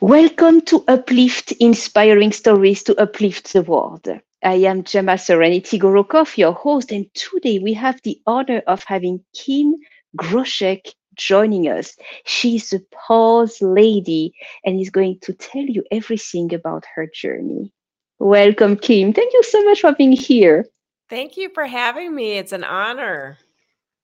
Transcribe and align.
Welcome 0.00 0.60
to 0.62 0.84
Uplift 0.88 1.52
Inspiring 1.52 2.32
Stories 2.32 2.82
to 2.82 3.00
Uplift 3.00 3.52
the 3.52 3.62
World. 3.62 4.08
I 4.42 4.54
am 4.54 4.82
Gemma 4.82 5.16
Serenity 5.16 5.78
Gorokoff, 5.78 6.36
your 6.36 6.52
host, 6.52 6.90
and 6.90 7.06
today 7.14 7.60
we 7.60 7.74
have 7.74 8.00
the 8.02 8.20
honor 8.26 8.60
of 8.66 8.82
having 8.82 9.24
Kim 9.34 9.76
Groshek 10.16 10.92
joining 11.14 11.68
us. 11.68 11.96
She's 12.24 12.72
a 12.72 12.80
pause 12.92 13.62
lady 13.62 14.34
and 14.64 14.80
is 14.80 14.90
going 14.90 15.20
to 15.20 15.32
tell 15.32 15.62
you 15.62 15.84
everything 15.92 16.52
about 16.52 16.84
her 16.96 17.06
journey. 17.06 17.72
Welcome, 18.18 18.76
Kim. 18.76 19.12
Thank 19.12 19.32
you 19.32 19.44
so 19.44 19.62
much 19.64 19.80
for 19.80 19.94
being 19.94 20.12
here. 20.12 20.66
Thank 21.08 21.36
you 21.36 21.50
for 21.54 21.66
having 21.66 22.12
me. 22.12 22.32
It's 22.32 22.52
an 22.52 22.64
honor. 22.64 23.38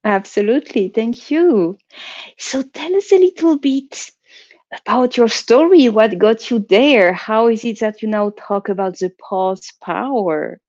Absolutely. 0.05 0.89
Thank 0.89 1.33
you. 1.33 1.79
So 2.39 2.63
tell 2.63 2.95
us 2.95 3.13
a 3.13 3.19
little 3.19 3.59
bit 3.59 4.11
about 4.73 5.17
your 5.17 5.29
story. 5.29 5.89
What 5.89 6.19
got 6.19 6.51
you 6.51 6.61
there? 6.61 7.13
How 7.13 7.49
is 7.49 7.65
it 7.65 7.81
that 7.81 8.03
you 8.03 8.09
now 8.09 8.33
talk 8.37 8.69
about 8.69 8.99
the 8.99 9.11
pause 9.11 9.73
power? 9.81 10.61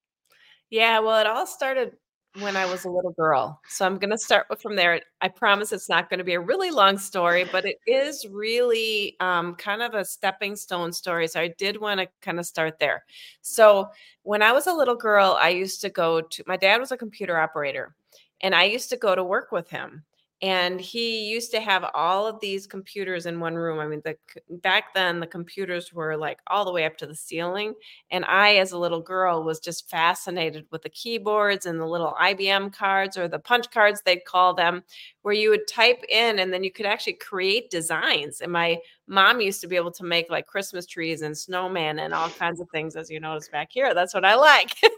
Yeah, 0.70 1.00
well, 1.00 1.20
it 1.20 1.28
all 1.28 1.46
started 1.46 1.94
when 2.40 2.56
I 2.56 2.66
was 2.66 2.86
a 2.86 2.90
little 2.90 3.12
girl. 3.12 3.60
So 3.68 3.86
I'm 3.86 3.98
going 3.98 4.12
to 4.12 4.18
start 4.18 4.48
from 4.62 4.76
there. 4.76 5.02
I 5.20 5.28
promise 5.28 5.74
it's 5.74 5.90
not 5.90 6.10
going 6.10 6.20
to 6.20 6.24
be 6.24 6.34
a 6.34 6.40
really 6.40 6.72
long 6.72 6.98
story, 6.98 7.46
but 7.52 7.66
it 7.66 7.78
is 7.86 8.26
really 8.30 9.18
um, 9.20 9.56
kind 9.56 9.82
of 9.82 9.94
a 9.94 10.06
stepping 10.06 10.56
stone 10.56 10.94
story. 10.94 11.28
So 11.28 11.42
I 11.42 11.50
did 11.58 11.80
want 11.80 12.00
to 12.00 12.08
kind 12.22 12.40
of 12.40 12.46
start 12.46 12.80
there. 12.80 13.04
So 13.42 13.90
when 14.24 14.42
I 14.42 14.54
was 14.54 14.68
a 14.68 14.74
little 14.74 14.96
girl, 14.96 15.38
I 15.40 15.50
used 15.50 15.82
to 15.82 15.90
go 15.90 16.22
to 16.22 16.44
my 16.48 16.56
dad 16.56 16.80
was 16.80 16.94
a 16.94 16.98
computer 16.98 17.38
operator, 17.38 17.96
and 18.40 18.56
I 18.56 18.64
used 18.64 18.90
to 18.92 18.98
go 18.98 19.14
to 19.14 19.24
work 19.24 19.52
with 19.52 19.70
him 19.70 20.04
and 20.42 20.82
he 20.82 21.30
used 21.30 21.52
to 21.52 21.62
have 21.62 21.86
all 21.94 22.26
of 22.26 22.40
these 22.40 22.66
computers 22.66 23.26
in 23.26 23.40
one 23.40 23.56
room 23.56 23.80
i 23.80 23.88
mean 23.88 24.02
the 24.04 24.16
back 24.62 24.94
then 24.94 25.20
the 25.20 25.28
computers 25.28 25.94
were 25.94 26.18
like 26.18 26.40
all 26.48 26.66
the 26.66 26.72
way 26.72 26.86
up 26.86 26.98
to 26.98 27.06
the 27.06 27.16
ceiling 27.16 27.74
and 28.10 28.26
i 28.26 28.56
as 28.56 28.72
a 28.72 28.78
little 28.78 29.02
girl 29.02 29.44
was 29.44 29.60
just 29.60 29.90
fascinated 29.90 30.66
with 30.72 30.82
the 30.82 30.90
keyboards 30.90 31.66
and 31.66 31.80
the 31.80 31.86
little 31.86 32.16
ibm 32.22 32.74
cards 32.74 33.18
or 33.18 33.28
the 33.28 33.40
punch 33.40 33.70
cards 33.72 34.02
they'd 34.06 34.26
call 34.26 34.54
them 34.54 34.84
where 35.22 35.34
you 35.34 35.50
would 35.50 35.68
type 35.68 36.04
in 36.10 36.40
and 36.40 36.52
then 36.52 36.64
you 36.64 36.72
could 36.72 36.86
actually 36.86 37.14
create 37.14 37.70
designs 37.70 38.42
and 38.42 38.52
my 38.52 38.78
mom 39.08 39.42
used 39.42 39.62
to 39.62 39.68
be 39.68 39.76
able 39.76 39.92
to 39.92 40.04
make 40.04 40.30
like 40.30 40.48
christmas 40.48 40.86
trees 40.86 41.22
and 41.22 41.36
snowmen 41.36 42.00
and 42.00 42.14
all 42.14 42.30
kinds 42.30 42.60
of 42.60 42.70
things 42.70 42.96
as 42.96 43.10
you 43.10 43.20
notice 43.20 43.48
back 43.50 43.70
here 43.72 43.94
that's 43.94 44.14
what 44.14 44.26
i 44.26 44.36
like. 44.36 44.76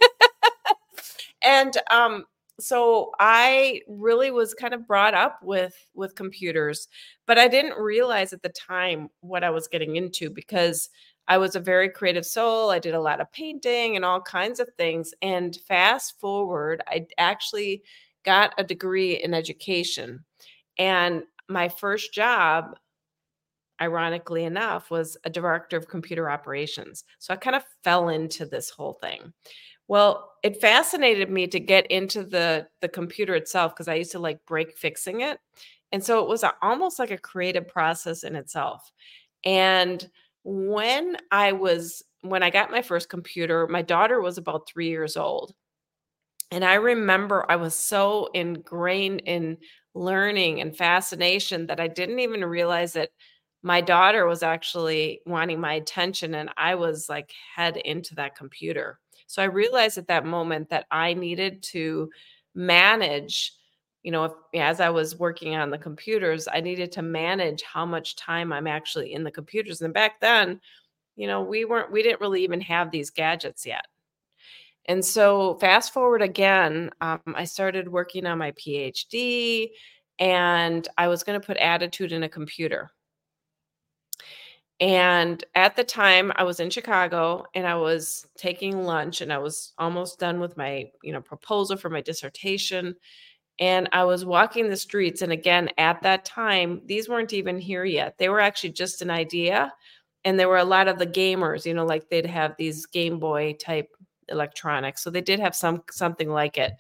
And 1.43 1.75
um 1.91 2.25
so 2.63 3.11
i 3.19 3.81
really 3.87 4.31
was 4.31 4.53
kind 4.53 4.73
of 4.73 4.87
brought 4.87 5.13
up 5.13 5.39
with 5.43 5.75
with 5.93 6.15
computers 6.15 6.87
but 7.25 7.37
i 7.37 7.47
didn't 7.47 7.77
realize 7.77 8.33
at 8.33 8.41
the 8.41 8.49
time 8.49 9.09
what 9.21 9.43
i 9.43 9.49
was 9.49 9.67
getting 9.67 9.95
into 9.95 10.29
because 10.29 10.89
i 11.27 11.37
was 11.37 11.55
a 11.55 11.59
very 11.59 11.89
creative 11.89 12.25
soul 12.25 12.69
i 12.69 12.79
did 12.79 12.93
a 12.93 13.01
lot 13.01 13.21
of 13.21 13.31
painting 13.31 13.95
and 13.95 14.05
all 14.05 14.21
kinds 14.21 14.59
of 14.59 14.69
things 14.77 15.13
and 15.21 15.57
fast 15.67 16.19
forward 16.19 16.81
i 16.87 17.05
actually 17.17 17.83
got 18.23 18.53
a 18.57 18.63
degree 18.63 19.21
in 19.21 19.33
education 19.33 20.23
and 20.77 21.23
my 21.49 21.67
first 21.67 22.13
job 22.13 22.75
ironically 23.81 24.45
enough 24.45 24.89
was 24.91 25.17
a 25.25 25.29
director 25.29 25.75
of 25.75 25.87
computer 25.87 26.29
operations 26.29 27.03
so 27.19 27.33
i 27.33 27.37
kind 27.37 27.55
of 27.55 27.63
fell 27.83 28.09
into 28.09 28.45
this 28.45 28.69
whole 28.69 28.93
thing 29.01 29.33
well, 29.87 30.31
it 30.43 30.61
fascinated 30.61 31.29
me 31.29 31.47
to 31.47 31.59
get 31.59 31.87
into 31.87 32.23
the 32.23 32.67
the 32.81 32.89
computer 32.89 33.35
itself 33.35 33.73
because 33.73 33.87
I 33.87 33.95
used 33.95 34.11
to 34.13 34.19
like 34.19 34.45
break 34.45 34.77
fixing 34.77 35.21
it. 35.21 35.39
And 35.91 36.03
so 36.03 36.21
it 36.23 36.27
was 36.27 36.43
a, 36.43 36.53
almost 36.61 36.99
like 36.99 37.11
a 37.11 37.17
creative 37.17 37.67
process 37.67 38.23
in 38.23 38.35
itself. 38.35 38.91
And 39.45 40.07
when 40.43 41.17
I 41.31 41.53
was 41.53 42.03
when 42.21 42.43
I 42.43 42.49
got 42.49 42.71
my 42.71 42.81
first 42.81 43.09
computer, 43.09 43.67
my 43.67 43.81
daughter 43.81 44.21
was 44.21 44.37
about 44.37 44.67
3 44.67 44.89
years 44.89 45.17
old. 45.17 45.53
And 46.51 46.63
I 46.63 46.75
remember 46.75 47.45
I 47.49 47.55
was 47.55 47.75
so 47.75 48.29
ingrained 48.33 49.21
in 49.25 49.57
learning 49.95 50.61
and 50.61 50.75
fascination 50.75 51.67
that 51.67 51.79
I 51.79 51.87
didn't 51.87 52.19
even 52.19 52.45
realize 52.45 52.93
that 52.93 53.09
my 53.63 53.81
daughter 53.81 54.25
was 54.27 54.43
actually 54.43 55.21
wanting 55.25 55.59
my 55.59 55.73
attention 55.75 56.35
and 56.35 56.49
I 56.57 56.75
was 56.75 57.09
like 57.09 57.33
head 57.55 57.77
into 57.77 58.15
that 58.15 58.35
computer. 58.35 58.99
So 59.33 59.41
I 59.41 59.45
realized 59.45 59.97
at 59.97 60.09
that 60.09 60.27
moment 60.27 60.69
that 60.69 60.85
I 60.91 61.15
needed 61.15 61.63
to 61.71 62.11
manage, 62.53 63.51
you 64.03 64.11
know, 64.11 64.25
if, 64.25 64.31
as 64.53 64.79
I 64.79 64.91
was 64.91 65.17
working 65.17 65.55
on 65.55 65.71
the 65.71 65.77
computers, 65.79 66.47
I 66.47 66.61
needed 66.61 66.91
to 66.91 67.01
manage 67.01 67.63
how 67.63 67.83
much 67.83 68.15
time 68.15 68.53
I'm 68.53 68.67
actually 68.67 69.11
in 69.11 69.23
the 69.23 69.31
computers. 69.31 69.81
And 69.81 69.91
back 69.91 70.21
then, 70.21 70.61
you 71.15 71.25
know, 71.25 71.41
we 71.41 71.65
weren't, 71.65 71.91
we 71.91 72.03
didn't 72.03 72.21
really 72.21 72.43
even 72.43 72.61
have 72.61 72.91
these 72.91 73.09
gadgets 73.09 73.65
yet. 73.65 73.87
And 74.85 75.03
so, 75.03 75.55
fast 75.55 75.93
forward 75.93 76.21
again, 76.21 76.91
um, 77.01 77.19
I 77.25 77.45
started 77.45 77.89
working 77.89 78.27
on 78.27 78.37
my 78.37 78.51
PhD 78.51 79.69
and 80.19 80.87
I 80.95 81.07
was 81.07 81.23
going 81.23 81.41
to 81.41 81.47
put 81.47 81.57
attitude 81.57 82.11
in 82.11 82.21
a 82.21 82.29
computer. 82.29 82.91
And 84.83 85.41
at 85.55 85.77
the 85.77 85.85
time 85.85 86.33
I 86.35 86.43
was 86.43 86.59
in 86.59 86.69
Chicago 86.69 87.45
and 87.55 87.65
I 87.65 87.75
was 87.75 88.27
taking 88.35 88.83
lunch 88.83 89.21
and 89.21 89.31
I 89.31 89.37
was 89.37 89.71
almost 89.77 90.19
done 90.19 90.41
with 90.41 90.57
my, 90.57 90.91
you 91.01 91.13
know, 91.13 91.21
proposal 91.21 91.77
for 91.77 91.89
my 91.89 92.01
dissertation 92.01 92.93
and 93.59 93.87
I 93.93 94.03
was 94.03 94.25
walking 94.25 94.67
the 94.67 94.75
streets 94.75 95.21
and 95.21 95.31
again 95.31 95.69
at 95.77 96.01
that 96.01 96.25
time 96.25 96.81
these 96.85 97.07
weren't 97.07 97.31
even 97.31 97.59
here 97.59 97.85
yet. 97.85 98.17
They 98.17 98.27
were 98.27 98.41
actually 98.41 98.71
just 98.71 99.01
an 99.01 99.09
idea 99.09 99.71
and 100.25 100.37
there 100.37 100.49
were 100.49 100.57
a 100.57 100.65
lot 100.65 100.89
of 100.89 100.99
the 100.99 101.07
gamers, 101.07 101.65
you 101.65 101.73
know, 101.73 101.85
like 101.85 102.09
they'd 102.09 102.25
have 102.25 102.57
these 102.57 102.85
Game 102.85 103.19
Boy 103.19 103.53
type 103.53 103.87
electronics. 104.27 105.01
So 105.01 105.09
they 105.09 105.21
did 105.21 105.39
have 105.39 105.55
some 105.55 105.83
something 105.91 106.29
like 106.29 106.57
it. 106.57 106.73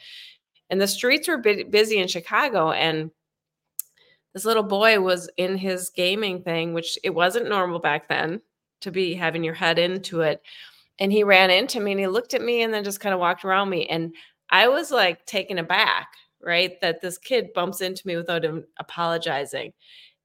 And 0.69 0.81
the 0.81 0.89
streets 0.89 1.29
were 1.29 1.37
busy 1.37 1.99
in 1.99 2.09
Chicago 2.09 2.71
and 2.71 3.11
this 4.33 4.45
little 4.45 4.63
boy 4.63 4.99
was 4.99 5.29
in 5.37 5.57
his 5.57 5.89
gaming 5.89 6.41
thing, 6.41 6.73
which 6.73 6.97
it 7.03 7.11
wasn't 7.11 7.49
normal 7.49 7.79
back 7.79 8.07
then 8.07 8.41
to 8.81 8.91
be 8.91 9.13
having 9.13 9.43
your 9.43 9.53
head 9.53 9.79
into 9.79 10.21
it. 10.21 10.41
And 10.99 11.11
he 11.11 11.23
ran 11.23 11.49
into 11.49 11.79
me 11.79 11.91
and 11.91 11.99
he 11.99 12.07
looked 12.07 12.33
at 12.33 12.41
me 12.41 12.61
and 12.61 12.73
then 12.73 12.83
just 12.83 12.99
kind 12.99 13.13
of 13.13 13.19
walked 13.19 13.45
around 13.45 13.69
me. 13.69 13.87
And 13.87 14.15
I 14.49 14.67
was 14.67 14.91
like 14.91 15.25
taken 15.25 15.57
aback, 15.59 16.07
right? 16.41 16.79
That 16.81 17.01
this 17.01 17.17
kid 17.17 17.53
bumps 17.53 17.81
into 17.81 18.05
me 18.07 18.15
without 18.15 18.45
him 18.45 18.65
apologizing. 18.77 19.73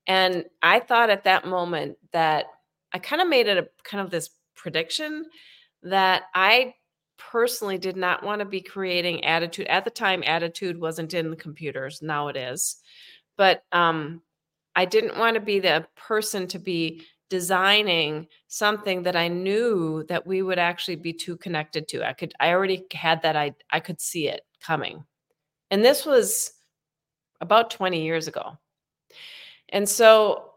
And 0.06 0.44
I 0.62 0.80
thought 0.80 1.10
at 1.10 1.24
that 1.24 1.46
moment 1.46 1.98
that 2.12 2.46
I 2.92 2.98
kind 2.98 3.20
of 3.20 3.28
made 3.28 3.46
it 3.46 3.58
a 3.58 3.68
kind 3.84 4.02
of 4.02 4.10
this 4.10 4.30
prediction 4.54 5.26
that 5.82 6.24
I 6.34 6.74
personally 7.18 7.78
did 7.78 7.96
not 7.96 8.22
want 8.22 8.40
to 8.40 8.46
be 8.46 8.60
creating 8.60 9.24
attitude. 9.24 9.66
At 9.66 9.84
the 9.84 9.90
time, 9.90 10.22
attitude 10.24 10.80
wasn't 10.80 11.14
in 11.14 11.30
the 11.30 11.36
computers. 11.36 12.00
Now 12.00 12.28
it 12.28 12.36
is 12.36 12.76
but 13.38 13.62
um, 13.72 14.20
I 14.76 14.84
didn't 14.84 15.16
want 15.16 15.34
to 15.34 15.40
be 15.40 15.60
the 15.60 15.86
person 15.96 16.46
to 16.48 16.58
be 16.58 17.02
designing 17.30 18.26
something 18.48 19.02
that 19.04 19.16
I 19.16 19.28
knew 19.28 20.04
that 20.08 20.26
we 20.26 20.42
would 20.42 20.58
actually 20.58 20.96
be 20.96 21.12
too 21.14 21.36
connected 21.38 21.88
to. 21.88 22.06
I 22.06 22.12
could 22.12 22.34
I 22.40 22.50
already 22.50 22.84
had 22.92 23.22
that 23.22 23.36
I 23.36 23.54
I 23.70 23.80
could 23.80 24.00
see 24.00 24.28
it 24.28 24.42
coming. 24.60 25.04
And 25.70 25.84
this 25.84 26.04
was 26.04 26.52
about 27.40 27.70
20 27.70 28.02
years 28.02 28.28
ago. 28.28 28.58
And 29.70 29.88
so 29.88 30.48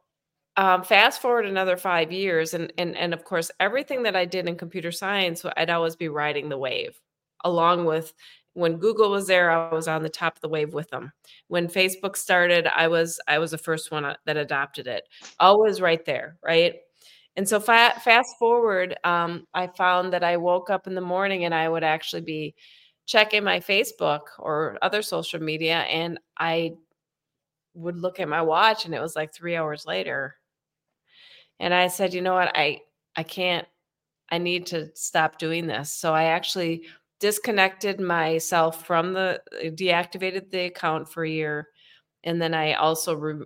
um, 0.58 0.84
fast 0.84 1.22
forward 1.22 1.46
another 1.46 1.78
five 1.78 2.12
years, 2.12 2.53
and 2.53 2.74
and 2.78 2.96
and 2.98 3.13
of 3.13 3.24
course, 3.24 3.52
everything 3.59 4.03
that 4.03 4.16
I 4.16 4.25
did 4.25 4.48
in 4.48 4.58
computer 4.58 4.92
science, 4.92 5.46
I'd 5.56 5.69
always 5.69 5.96
be 5.96 6.09
riding 6.09 6.50
the 6.50 6.58
wave, 6.58 7.00
along 7.46 7.86
with 7.86 8.13
when 8.53 8.78
Google 8.78 9.12
was 9.12 9.28
there, 9.28 9.50
I 9.50 9.73
was 9.73 9.88
on 9.88 10.03
the 10.03 10.09
top 10.09 10.35
of 10.35 10.41
the 10.41 10.50
wave 10.50 10.73
with 10.73 10.89
them. 10.89 11.12
When 11.47 11.67
Facebook 11.67 12.16
started, 12.17 12.67
I 12.67 12.88
was 12.88 13.19
I 13.28 13.39
was 13.39 13.51
the 13.51 13.57
first 13.57 13.91
one 13.91 14.06
uh, 14.06 14.16
that 14.25 14.38
adopted 14.38 14.88
it. 14.88 15.07
Always 15.39 15.81
right 15.81 16.03
there, 16.06 16.38
right? 16.44 16.75
And 17.38 17.48
so 17.48 17.59
fa- 17.59 18.00
fast 18.03 18.38
forward, 18.38 18.98
um, 19.06 19.48
I 19.53 19.68
found 19.68 20.12
that 20.13 20.24
I 20.24 20.36
woke 20.38 20.69
up 20.69 20.86
in 20.86 20.95
the 20.95 21.01
morning 21.01 21.45
and 21.45 21.56
I 21.56 21.69
would 21.69 21.83
actually 21.83 22.24
be 22.24 22.56
checking 23.06 23.44
my 23.44 23.59
Facebook 23.59 24.21
or 24.38 24.77
other 24.81 25.01
social 25.01 25.42
media, 25.42 25.80
and 25.81 26.19
I 26.38 26.74
would 27.74 27.97
look 27.97 28.19
at 28.19 28.27
my 28.27 28.42
watch, 28.42 28.86
and 28.86 28.94
it 28.94 29.01
was 29.01 29.15
like 29.15 29.33
three 29.33 29.56
hours 29.56 29.86
later. 29.86 30.36
And 31.59 31.74
I 31.74 31.88
said, 31.88 32.13
you 32.13 32.21
know 32.21 32.33
what, 32.33 32.51
I 32.56 32.81
I 33.15 33.24
can't. 33.24 33.68
I 34.30 34.38
need 34.38 34.65
to 34.68 34.89
stop 34.95 35.38
doing 35.38 35.68
this. 35.68 35.92
So 35.92 36.13
I 36.13 36.25
actually 36.25 36.86
disconnected 37.21 38.00
myself 38.01 38.85
from 38.85 39.13
the 39.13 39.41
deactivated 39.63 40.51
the 40.51 40.65
account 40.65 41.07
for 41.07 41.23
a 41.23 41.29
year 41.29 41.69
and 42.23 42.41
then 42.41 42.53
i 42.53 42.73
also 42.73 43.15
re- 43.15 43.45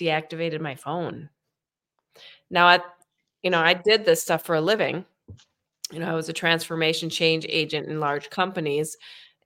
deactivated 0.00 0.60
my 0.60 0.74
phone. 0.74 1.28
Now 2.50 2.66
i 2.66 2.80
you 3.42 3.50
know 3.50 3.60
i 3.60 3.74
did 3.74 4.04
this 4.04 4.22
stuff 4.22 4.44
for 4.44 4.56
a 4.56 4.60
living. 4.60 5.04
You 5.92 6.00
know 6.00 6.10
i 6.10 6.14
was 6.14 6.28
a 6.28 6.32
transformation 6.32 7.08
change 7.10 7.46
agent 7.48 7.88
in 7.88 8.00
large 8.00 8.30
companies 8.30 8.96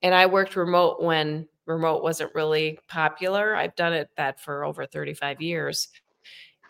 and 0.02 0.14
i 0.14 0.25
worked 0.25 0.56
remote 0.56 1.02
when 1.02 1.46
remote 1.66 2.02
wasn't 2.02 2.34
really 2.34 2.78
popular. 2.88 3.55
I've 3.55 3.76
done 3.76 3.93
it 3.93 4.08
that 4.16 4.40
for 4.40 4.64
over 4.64 4.87
35 4.87 5.40
years. 5.43 5.88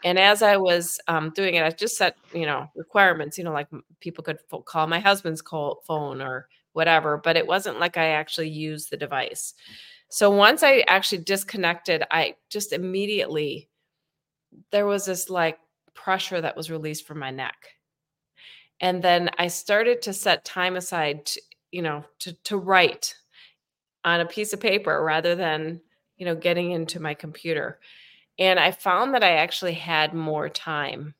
And 0.04 0.18
as 0.18 0.42
I 0.42 0.56
was 0.56 1.00
um, 1.08 1.30
doing 1.34 1.54
it, 1.54 1.64
I 1.64 1.70
just 1.70 1.96
set, 1.96 2.16
you 2.34 2.46
know, 2.46 2.66
requirements, 2.76 3.38
you 3.38 3.44
know, 3.44 3.52
like 3.52 3.68
people 4.00 4.22
could 4.22 4.38
call 4.66 4.86
my 4.86 5.00
husband's 5.00 5.42
call, 5.42 5.82
phone 5.86 6.20
or 6.20 6.48
whatever, 6.78 7.18
but 7.18 7.36
it 7.36 7.44
wasn't 7.44 7.80
like 7.80 7.96
I 7.96 8.10
actually 8.10 8.50
used 8.50 8.88
the 8.88 8.96
device. 8.96 9.52
So 10.10 10.30
once 10.30 10.62
I 10.62 10.84
actually 10.86 11.24
disconnected, 11.24 12.04
I 12.08 12.36
just 12.50 12.72
immediately, 12.72 13.68
there 14.70 14.86
was 14.86 15.04
this 15.04 15.28
like 15.28 15.58
pressure 15.92 16.40
that 16.40 16.56
was 16.56 16.70
released 16.70 17.04
from 17.04 17.18
my 17.18 17.32
neck. 17.32 17.56
And 18.80 19.02
then 19.02 19.28
I 19.38 19.48
started 19.48 20.02
to 20.02 20.12
set 20.12 20.44
time 20.44 20.76
aside, 20.76 21.26
to, 21.26 21.42
you 21.72 21.82
know, 21.82 22.04
to, 22.20 22.32
to 22.44 22.56
write 22.56 23.16
on 24.04 24.20
a 24.20 24.26
piece 24.26 24.52
of 24.52 24.60
paper 24.60 25.02
rather 25.02 25.34
than, 25.34 25.80
you 26.16 26.26
know, 26.26 26.36
getting 26.36 26.70
into 26.70 27.00
my 27.00 27.14
computer. 27.14 27.80
And 28.38 28.60
I 28.60 28.70
found 28.70 29.14
that 29.14 29.24
I 29.24 29.32
actually 29.32 29.74
had 29.74 30.14
more 30.14 30.48
time. 30.48 31.16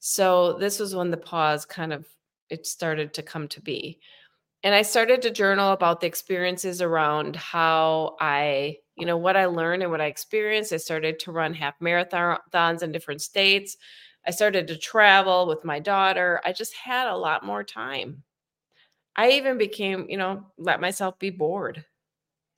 So 0.00 0.54
this 0.54 0.80
was 0.80 0.96
when 0.96 1.12
the 1.12 1.16
pause 1.16 1.64
kind 1.64 1.92
of 1.92 2.06
it 2.50 2.66
started 2.66 3.14
to 3.14 3.22
come 3.22 3.48
to 3.48 3.60
be. 3.60 4.00
And 4.62 4.74
I 4.74 4.82
started 4.82 5.22
to 5.22 5.30
journal 5.30 5.72
about 5.72 6.00
the 6.00 6.06
experiences 6.06 6.82
around 6.82 7.36
how 7.36 8.16
I, 8.20 8.78
you 8.96 9.06
know, 9.06 9.16
what 9.16 9.36
I 9.36 9.46
learned 9.46 9.82
and 9.82 9.92
what 9.92 10.00
I 10.00 10.06
experienced. 10.06 10.72
I 10.72 10.78
started 10.78 11.18
to 11.20 11.32
run 11.32 11.54
half 11.54 11.78
marathons 11.80 12.82
in 12.82 12.90
different 12.92 13.22
states. 13.22 13.76
I 14.26 14.30
started 14.32 14.66
to 14.68 14.76
travel 14.76 15.46
with 15.46 15.64
my 15.64 15.78
daughter. 15.78 16.40
I 16.44 16.52
just 16.52 16.74
had 16.74 17.06
a 17.06 17.16
lot 17.16 17.44
more 17.44 17.62
time. 17.62 18.24
I 19.14 19.30
even 19.32 19.56
became, 19.56 20.06
you 20.08 20.16
know, 20.16 20.46
let 20.58 20.80
myself 20.80 21.18
be 21.18 21.30
bored. 21.30 21.84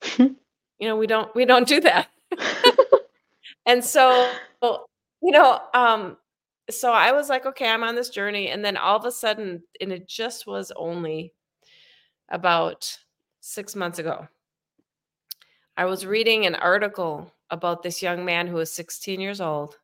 you 0.19 0.37
know, 0.81 0.97
we 0.97 1.07
don't 1.07 1.35
we 1.35 1.45
don't 1.45 1.69
do 1.69 1.81
that. 1.81 2.09
and 3.67 3.85
so, 3.85 4.31
you 4.63 5.33
know, 5.33 5.61
um 5.75 6.17
so 6.71 6.93
I 6.93 7.13
was 7.13 7.29
like, 7.29 7.47
okay, 7.47 7.69
I'm 7.69 7.85
on 7.85 7.95
this 7.95 8.11
journey 8.11 8.49
and 8.49 8.65
then 8.65 8.77
all 8.77 8.97
of 8.97 9.05
a 9.05 9.13
sudden 9.13 9.63
and 9.81 9.93
it 9.93 10.09
just 10.09 10.47
was 10.47 10.73
only 10.77 11.33
about 12.31 12.97
6 13.41 13.75
months 13.77 13.99
ago. 13.99 14.29
I 15.77 15.85
was 15.87 16.05
reading 16.07 16.47
an 16.47 16.57
article 16.57 17.33
about 17.51 17.83
this 17.83 18.03
young 18.03 18.25
man 18.25 18.47
who 18.47 18.57
was 18.57 18.73
16 18.73 19.21
years 19.21 19.41
old 19.41 19.77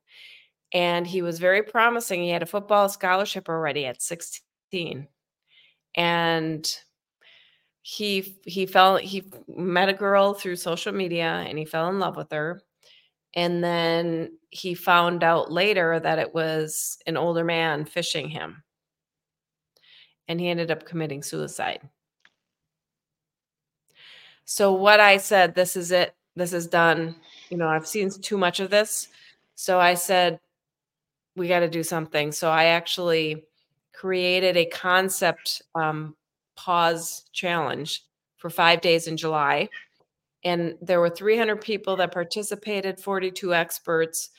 and 0.73 1.07
he 1.07 1.23
was 1.23 1.39
very 1.39 1.63
promising. 1.63 2.23
He 2.23 2.31
had 2.31 2.43
a 2.43 2.47
football 2.47 2.89
scholarship 2.89 3.49
already 3.49 3.87
at 3.87 4.03
16 4.03 5.09
and 5.97 6.79
he 7.83 8.39
he 8.45 8.67
fell 8.67 8.97
he 8.97 9.31
met 9.47 9.89
a 9.89 9.93
girl 9.93 10.35
through 10.35 10.57
social 10.57 10.93
media 10.93 11.45
and 11.47 11.59
he 11.59 11.65
fell 11.65 11.89
in 11.91 11.99
love 12.01 12.17
with 12.17 12.31
her 12.33 12.63
and 13.35 13.63
then 13.63 14.39
he 14.51 14.75
found 14.75 15.25
out 15.25 15.51
later 15.51 15.99
that 15.99 16.19
it 16.19 16.33
was 16.33 16.99
an 17.07 17.17
older 17.17 17.45
man 17.45 17.85
fishing 17.85 18.29
him. 18.29 18.63
And 20.29 20.41
he 20.41 20.49
ended 20.49 20.71
up 20.71 20.87
committing 20.87 21.23
suicide. 21.23 21.81
So 24.47 24.73
what 24.73 25.01
i 25.01 25.17
said 25.17 25.55
this 25.55 25.77
is 25.77 25.91
it. 25.91 26.15
This 26.37 26.53
is 26.53 26.67
done. 26.67 27.17
You 27.51 27.57
know 27.57 27.69
i've 27.69 27.87
seen 27.87 28.11
too 28.11 28.39
much 28.39 28.61
of 28.61 28.71
this. 28.71 29.09
So 29.55 29.81
i 29.81 29.95
said 29.95 30.39
we 31.37 31.49
got 31.49 31.61
to 31.61 31.69
do 31.69 31.83
something. 31.83 32.31
So 32.31 32.51
i 32.51 32.67
actually 32.67 33.45
created 33.93 34.57
a 34.57 34.67
concept 34.67 35.63
um, 35.75 36.15
pause 36.57 37.25
challenge 37.33 38.05
for 38.37 38.51
five 38.51 38.81
days 38.81 39.07
in 39.09 39.17
July. 39.17 39.69
And 40.45 40.77
there 40.83 41.01
were 41.01 41.11
300 41.11 41.61
people 41.61 41.97
that 41.97 42.13
participated, 42.13 43.01
42 43.01 43.55
experts, 43.55 44.31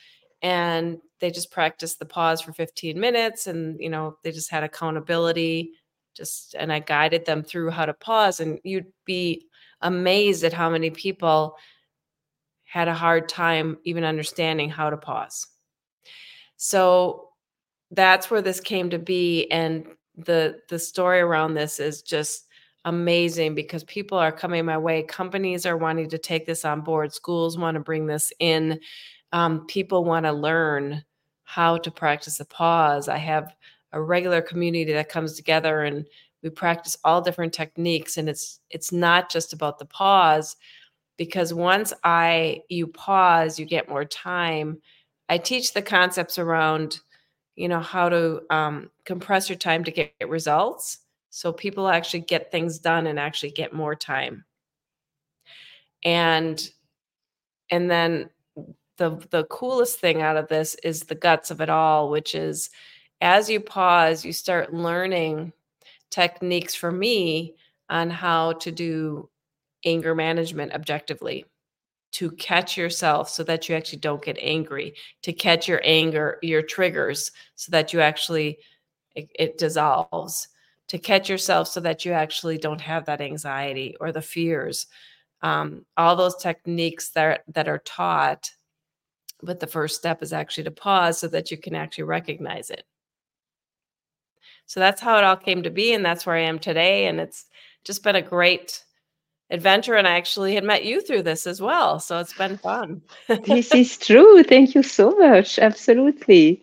and 0.41 0.99
they 1.19 1.31
just 1.31 1.51
practiced 1.51 1.97
the 1.99 2.05
pause 2.05 2.41
for 2.41 2.53
15 2.53 2.99
minutes. 2.99 3.47
And, 3.47 3.79
you 3.79 3.89
know, 3.89 4.17
they 4.23 4.31
just 4.31 4.51
had 4.51 4.63
accountability. 4.63 5.71
Just, 6.15 6.55
and 6.57 6.71
I 6.71 6.79
guided 6.79 7.25
them 7.25 7.43
through 7.43 7.71
how 7.71 7.85
to 7.85 7.93
pause. 7.93 8.39
And 8.39 8.59
you'd 8.63 8.91
be 9.05 9.47
amazed 9.81 10.43
at 10.43 10.53
how 10.53 10.69
many 10.69 10.89
people 10.89 11.57
had 12.65 12.87
a 12.87 12.93
hard 12.93 13.27
time 13.27 13.77
even 13.83 14.03
understanding 14.03 14.69
how 14.69 14.89
to 14.89 14.97
pause. 14.97 15.47
So 16.57 17.29
that's 17.91 18.29
where 18.29 18.41
this 18.41 18.59
came 18.59 18.89
to 18.89 18.99
be 18.99 19.49
and 19.51 19.85
the 20.17 20.59
the 20.69 20.79
story 20.79 21.19
around 21.19 21.53
this 21.53 21.79
is 21.79 22.01
just 22.01 22.44
amazing 22.85 23.55
because 23.55 23.83
people 23.83 24.17
are 24.17 24.31
coming 24.31 24.63
my 24.63 24.77
way. 24.77 25.03
Companies 25.03 25.65
are 25.65 25.77
wanting 25.77 26.07
to 26.09 26.17
take 26.17 26.45
this 26.45 26.63
on 26.63 26.81
board. 26.81 27.13
Schools 27.13 27.57
want 27.57 27.75
to 27.75 27.81
bring 27.81 28.05
this 28.05 28.31
in. 28.39 28.79
Um, 29.31 29.65
people 29.65 30.05
want 30.05 30.25
to 30.25 30.31
learn 30.31 31.03
how 31.43 31.77
to 31.77 31.91
practice 31.91 32.39
a 32.39 32.45
pause. 32.45 33.09
I 33.09 33.17
have 33.17 33.53
a 33.91 34.01
regular 34.01 34.41
community 34.41 34.93
that 34.93 35.09
comes 35.09 35.33
together 35.33 35.81
and 35.81 36.05
we 36.43 36.49
practice 36.49 36.95
all 37.03 37.21
different 37.21 37.53
techniques 37.53 38.17
and 38.17 38.29
it's 38.29 38.59
it's 38.69 38.91
not 38.91 39.31
just 39.31 39.51
about 39.51 39.79
the 39.79 39.85
pause 39.85 40.57
because 41.17 41.53
once 41.53 41.91
i 42.03 42.61
you 42.69 42.85
pause 42.85 43.57
you 43.57 43.65
get 43.65 43.89
more 43.89 44.05
time. 44.05 44.79
I 45.27 45.39
teach 45.39 45.73
the 45.73 45.81
concepts 45.81 46.37
around 46.37 46.99
you 47.55 47.67
know 47.67 47.79
how 47.79 48.09
to 48.09 48.41
um, 48.49 48.91
compress 49.05 49.49
your 49.49 49.57
time 49.57 49.83
to 49.85 49.91
get 49.91 50.13
results 50.27 50.99
so 51.35 51.51
people 51.51 51.89
actually 51.89 52.21
get 52.21 52.49
things 52.49 52.79
done 52.79 53.07
and 53.07 53.19
actually 53.19 53.51
get 53.51 53.73
more 53.73 53.93
time. 53.93 54.45
And 56.05 56.57
and 57.69 57.91
then 57.91 58.29
the 58.95 59.21
the 59.31 59.43
coolest 59.49 59.99
thing 59.99 60.21
out 60.21 60.37
of 60.37 60.47
this 60.47 60.75
is 60.75 61.01
the 61.01 61.13
guts 61.13 61.51
of 61.51 61.59
it 61.59 61.69
all 61.69 62.09
which 62.09 62.35
is 62.35 62.69
as 63.19 63.49
you 63.49 63.59
pause 63.59 64.23
you 64.23 64.31
start 64.31 64.73
learning 64.73 65.51
techniques 66.09 66.73
for 66.73 66.89
me 66.89 67.55
on 67.89 68.09
how 68.09 68.53
to 68.53 68.71
do 68.71 69.29
anger 69.83 70.15
management 70.15 70.71
objectively 70.71 71.43
to 72.13 72.31
catch 72.31 72.77
yourself 72.77 73.27
so 73.27 73.43
that 73.43 73.67
you 73.67 73.75
actually 73.75 73.99
don't 73.99 74.23
get 74.23 74.37
angry, 74.39 74.93
to 75.21 75.33
catch 75.33 75.67
your 75.67 75.81
anger, 75.83 76.37
your 76.41 76.61
triggers 76.61 77.31
so 77.55 77.71
that 77.71 77.91
you 77.91 77.99
actually 77.99 78.57
it, 79.15 79.29
it 79.37 79.57
dissolves, 79.57 80.47
to 80.87 80.97
catch 80.97 81.29
yourself 81.29 81.67
so 81.67 81.79
that 81.81 82.05
you 82.05 82.11
actually 82.13 82.57
don't 82.57 82.81
have 82.81 83.05
that 83.05 83.21
anxiety 83.21 83.95
or 83.99 84.11
the 84.11 84.21
fears. 84.21 84.87
Um, 85.41 85.85
all 85.97 86.15
those 86.15 86.35
techniques 86.35 87.09
that 87.11 87.43
that 87.53 87.67
are 87.67 87.79
taught, 87.79 88.49
but 89.41 89.59
the 89.59 89.67
first 89.67 89.97
step 89.97 90.23
is 90.23 90.33
actually 90.33 90.63
to 90.65 90.71
pause 90.71 91.19
so 91.19 91.27
that 91.29 91.51
you 91.51 91.57
can 91.57 91.75
actually 91.75 92.05
recognize 92.05 92.69
it. 92.69 92.83
So 94.65 94.79
that's 94.79 95.01
how 95.01 95.17
it 95.17 95.23
all 95.23 95.35
came 95.35 95.63
to 95.63 95.69
be, 95.69 95.93
and 95.93 96.05
that's 96.05 96.25
where 96.25 96.35
I 96.35 96.41
am 96.41 96.59
today. 96.59 97.07
And 97.07 97.19
it's 97.19 97.45
just 97.83 98.03
been 98.03 98.15
a 98.15 98.21
great 98.21 98.84
adventure 99.49 99.95
and 99.95 100.07
I 100.07 100.17
actually 100.17 100.55
had 100.55 100.63
met 100.63 100.85
you 100.85 101.01
through 101.01 101.23
this 101.23 101.45
as 101.45 101.61
well. 101.61 101.99
So 101.99 102.19
it's 102.19 102.33
been 102.33 102.57
fun. 102.57 103.01
this 103.45 103.73
is 103.73 103.97
true. 104.07 104.43
Thank 104.43 104.75
you 104.75 104.83
so 104.83 105.11
much. 105.11 105.59
Absolutely. 105.59 106.61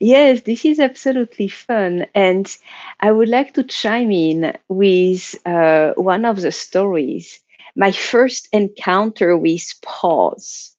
Yes, 0.00 0.42
this 0.42 0.64
is 0.64 0.78
absolutely 0.78 1.48
fun. 1.48 2.06
And 2.14 2.56
I 3.00 3.12
would 3.12 3.28
like 3.28 3.54
to 3.54 3.64
chime 3.64 4.12
in 4.12 4.56
with 4.68 5.34
uh, 5.46 5.92
one 5.96 6.24
of 6.24 6.40
the 6.40 6.52
stories 6.52 7.40
my 7.76 7.92
first 7.92 8.48
encounter 8.52 9.36
with 9.36 9.74
pause. 9.82 10.74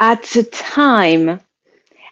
At 0.00 0.22
the 0.24 0.44
time, 0.44 1.40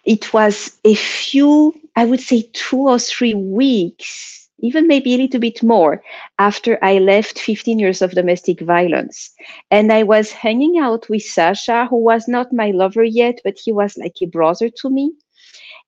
it 0.05 0.33
was 0.33 0.77
a 0.85 0.95
few, 0.95 1.73
I 1.95 2.05
would 2.05 2.21
say 2.21 2.49
two 2.53 2.87
or 2.87 2.99
three 2.99 3.33
weeks 3.33 4.40
even 4.61 4.87
maybe 4.87 5.13
a 5.13 5.17
little 5.17 5.39
bit 5.39 5.63
more 5.63 6.03
after 6.39 6.77
I 6.83 6.99
left 6.99 7.39
15 7.39 7.79
years 7.79 8.01
of 8.01 8.11
domestic 8.11 8.61
violence. 8.61 9.31
And 9.69 9.91
I 9.91 10.03
was 10.03 10.31
hanging 10.31 10.77
out 10.79 11.09
with 11.09 11.23
Sasha, 11.23 11.87
who 11.87 11.97
was 11.97 12.27
not 12.27 12.53
my 12.53 12.71
lover 12.71 13.03
yet, 13.03 13.39
but 13.43 13.57
he 13.63 13.71
was 13.71 13.97
like 13.97 14.15
a 14.21 14.27
brother 14.27 14.69
to 14.81 14.89
me. 14.89 15.11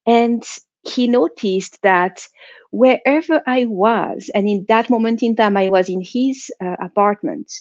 And 0.06 0.44
he 0.84 1.08
noticed 1.08 1.82
that 1.82 2.27
wherever 2.72 3.42
I 3.48 3.65
was, 3.65 4.30
and 4.34 4.50
in 4.50 4.65
that 4.68 4.89
moment 4.89 5.24
in 5.24 5.36
time, 5.36 5.58
I 5.58 5.70
was 5.70 5.89
in 5.89 6.01
his 6.01 6.51
uh, 6.62 6.75
apartment. 6.82 7.51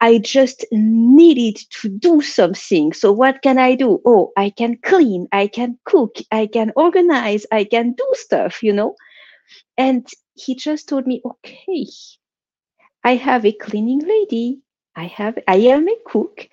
I 0.00 0.18
just 0.18 0.64
needed 0.72 1.56
to 1.80 1.88
do 1.88 2.20
something. 2.20 2.92
So, 2.92 3.12
what 3.12 3.40
can 3.42 3.58
I 3.58 3.74
do? 3.74 4.00
Oh, 4.04 4.32
I 4.36 4.50
can 4.50 4.76
clean, 4.82 5.26
I 5.32 5.46
can 5.46 5.78
cook, 5.84 6.16
I 6.30 6.46
can 6.46 6.72
organize, 6.76 7.46
I 7.50 7.64
can 7.64 7.92
do 7.92 8.06
stuff, 8.12 8.62
you 8.62 8.72
know. 8.74 8.94
And 9.76 10.08
he 10.34 10.54
just 10.54 10.88
told 10.88 11.06
me, 11.06 11.22
okay, 11.24 11.86
I 13.02 13.14
have 13.16 13.46
a 13.46 13.52
cleaning 13.52 14.00
lady. 14.00 14.60
I 14.94 15.06
have, 15.06 15.38
I 15.48 15.56
am 15.56 15.88
a 15.88 15.96
cook. 16.04 16.48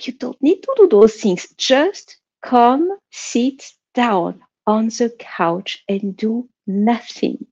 You 0.00 0.12
don't 0.14 0.40
need 0.42 0.62
to 0.62 0.74
do 0.76 0.88
those 0.88 1.14
things. 1.20 1.48
Just 1.56 2.18
come 2.42 2.90
sit 3.10 3.64
down 3.94 4.42
on 4.66 4.88
the 4.88 5.14
couch 5.18 5.84
and 5.88 6.16
do 6.16 6.48
nothing. 6.66 7.46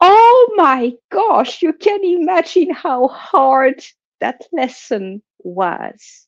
Oh 0.00 0.52
my 0.56 0.92
gosh, 1.10 1.62
you 1.62 1.72
can 1.72 2.04
imagine 2.04 2.70
how 2.70 3.08
hard 3.08 3.82
that 4.20 4.46
lesson 4.52 5.22
was. 5.38 6.26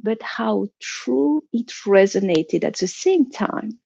but 0.00 0.22
how 0.22 0.66
true 0.80 1.42
it 1.52 1.68
resonated 1.86 2.64
at 2.64 2.76
the 2.76 2.86
same 2.88 3.30
time. 3.30 3.78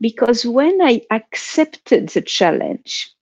Because 0.00 0.44
when 0.44 0.80
I 0.82 1.02
accepted 1.10 2.08
the 2.10 2.22
challenge, 2.22 3.12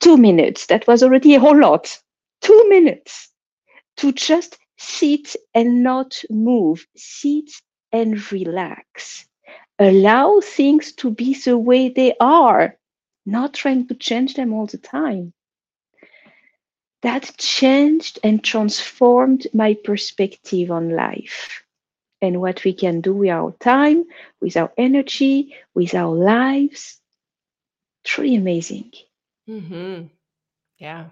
two 0.00 0.16
minutes, 0.16 0.66
that 0.66 0.86
was 0.86 1.02
already 1.02 1.34
a 1.34 1.40
whole 1.40 1.58
lot, 1.58 1.98
two 2.40 2.68
minutes 2.68 3.30
to 3.96 4.12
just 4.12 4.58
sit 4.76 5.36
and 5.54 5.82
not 5.82 6.22
move, 6.30 6.86
sit 6.96 7.50
and 7.92 8.32
relax. 8.32 9.26
Allow 9.78 10.40
things 10.40 10.92
to 10.94 11.10
be 11.10 11.34
the 11.34 11.58
way 11.58 11.88
they 11.88 12.14
are, 12.20 12.76
not 13.26 13.54
trying 13.54 13.88
to 13.88 13.94
change 13.94 14.34
them 14.34 14.52
all 14.52 14.66
the 14.66 14.78
time. 14.78 15.32
That 17.02 17.36
changed 17.36 18.18
and 18.24 18.42
transformed 18.42 19.46
my 19.52 19.74
perspective 19.74 20.70
on 20.70 20.90
life 20.90 21.63
and 22.20 22.40
what 22.40 22.64
we 22.64 22.72
can 22.72 23.00
do 23.00 23.14
with 23.14 23.30
our 23.30 23.52
time, 23.60 24.04
with 24.40 24.56
our 24.56 24.72
energy, 24.76 25.54
with 25.74 25.94
our 25.94 26.14
lives. 26.14 27.00
Truly 28.04 28.36
amazing. 28.36 28.92
Mm-hmm. 29.48 30.06
Yeah. 30.78 31.10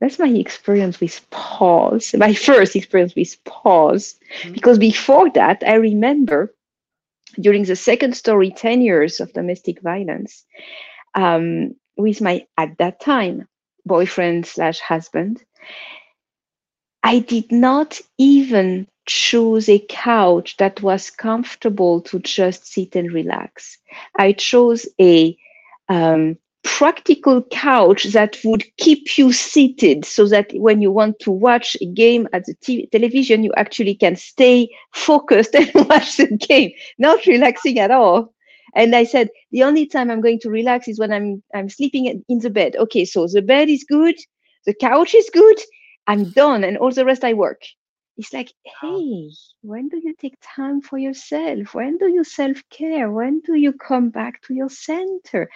That's 0.00 0.18
my 0.18 0.28
experience 0.28 1.00
with 1.00 1.28
pause, 1.30 2.14
my 2.14 2.34
first 2.48 2.76
experience 2.76 3.14
with 3.14 3.42
pause. 3.44 4.18
Mhm. 4.42 4.54
Because 4.54 4.78
before 4.78 5.30
that, 5.30 5.62
I 5.66 5.74
remember 5.74 6.54
during 7.40 7.64
the 7.64 7.76
second 7.76 8.14
story, 8.16 8.50
10 8.50 8.80
years 8.82 9.20
of 9.20 9.32
domestic 9.32 9.80
violence, 9.80 10.44
um, 11.14 11.74
with 11.96 12.20
my, 12.20 12.46
at 12.58 12.76
that 12.78 13.00
time, 13.00 13.48
boyfriend 13.86 14.46
slash 14.46 14.80
husband, 14.80 15.42
I 17.04 17.20
did 17.20 17.52
not 17.52 18.00
even 18.18 18.88
choose 19.06 19.68
a 19.68 19.84
couch 19.88 20.56
that 20.58 20.80
was 20.82 21.10
comfortable 21.10 22.00
to 22.02 22.18
just 22.20 22.66
sit 22.66 22.94
and 22.96 23.12
relax. 23.12 23.78
I 24.18 24.32
chose 24.32 24.86
a 25.00 25.36
um, 25.88 26.38
practical 26.62 27.42
couch 27.42 28.04
that 28.04 28.38
would 28.44 28.64
keep 28.76 29.18
you 29.18 29.32
seated 29.32 30.04
so 30.04 30.26
that 30.28 30.50
when 30.54 30.80
you 30.80 30.90
want 30.90 31.18
to 31.20 31.30
watch 31.30 31.76
a 31.80 31.86
game 31.86 32.28
at 32.32 32.44
the 32.44 32.86
television, 32.92 33.42
you 33.42 33.52
actually 33.56 33.94
can 33.94 34.16
stay 34.16 34.68
focused 34.94 35.54
and 35.54 35.70
watch 35.88 36.16
the 36.16 36.28
game, 36.36 36.70
not 36.98 37.26
relaxing 37.26 37.78
at 37.78 37.90
all. 37.90 38.32
And 38.74 38.94
I 38.96 39.04
said, 39.04 39.28
the 39.50 39.64
only 39.64 39.86
time 39.86 40.10
I'm 40.10 40.22
going 40.22 40.38
to 40.40 40.50
relax 40.50 40.88
is 40.88 40.98
when 40.98 41.12
I'm 41.12 41.42
I'm 41.54 41.68
sleeping 41.68 42.06
in- 42.06 42.24
in 42.28 42.38
the 42.38 42.50
bed. 42.50 42.76
Okay, 42.76 43.04
so 43.04 43.26
the 43.26 43.42
bed 43.42 43.68
is 43.68 43.84
good, 43.84 44.14
the 44.64 44.74
couch 44.74 45.14
is 45.14 45.28
good, 45.30 45.58
I'm 46.06 46.30
done, 46.30 46.64
and 46.64 46.78
all 46.78 46.90
the 46.90 47.04
rest 47.04 47.24
I 47.24 47.34
work. 47.34 47.60
It's 48.16 48.32
like, 48.32 48.52
hey, 48.80 49.30
when 49.62 49.88
do 49.88 49.98
you 49.98 50.14
take 50.14 50.36
time 50.42 50.80
for 50.82 50.98
yourself? 50.98 51.74
When 51.74 51.98
do 51.98 52.08
you 52.08 52.24
self 52.24 52.62
care? 52.70 53.10
When 53.10 53.40
do 53.40 53.54
you 53.54 53.72
come 53.72 54.10
back 54.10 54.42
to 54.42 54.54
your 54.54 54.68
center? 54.70 55.50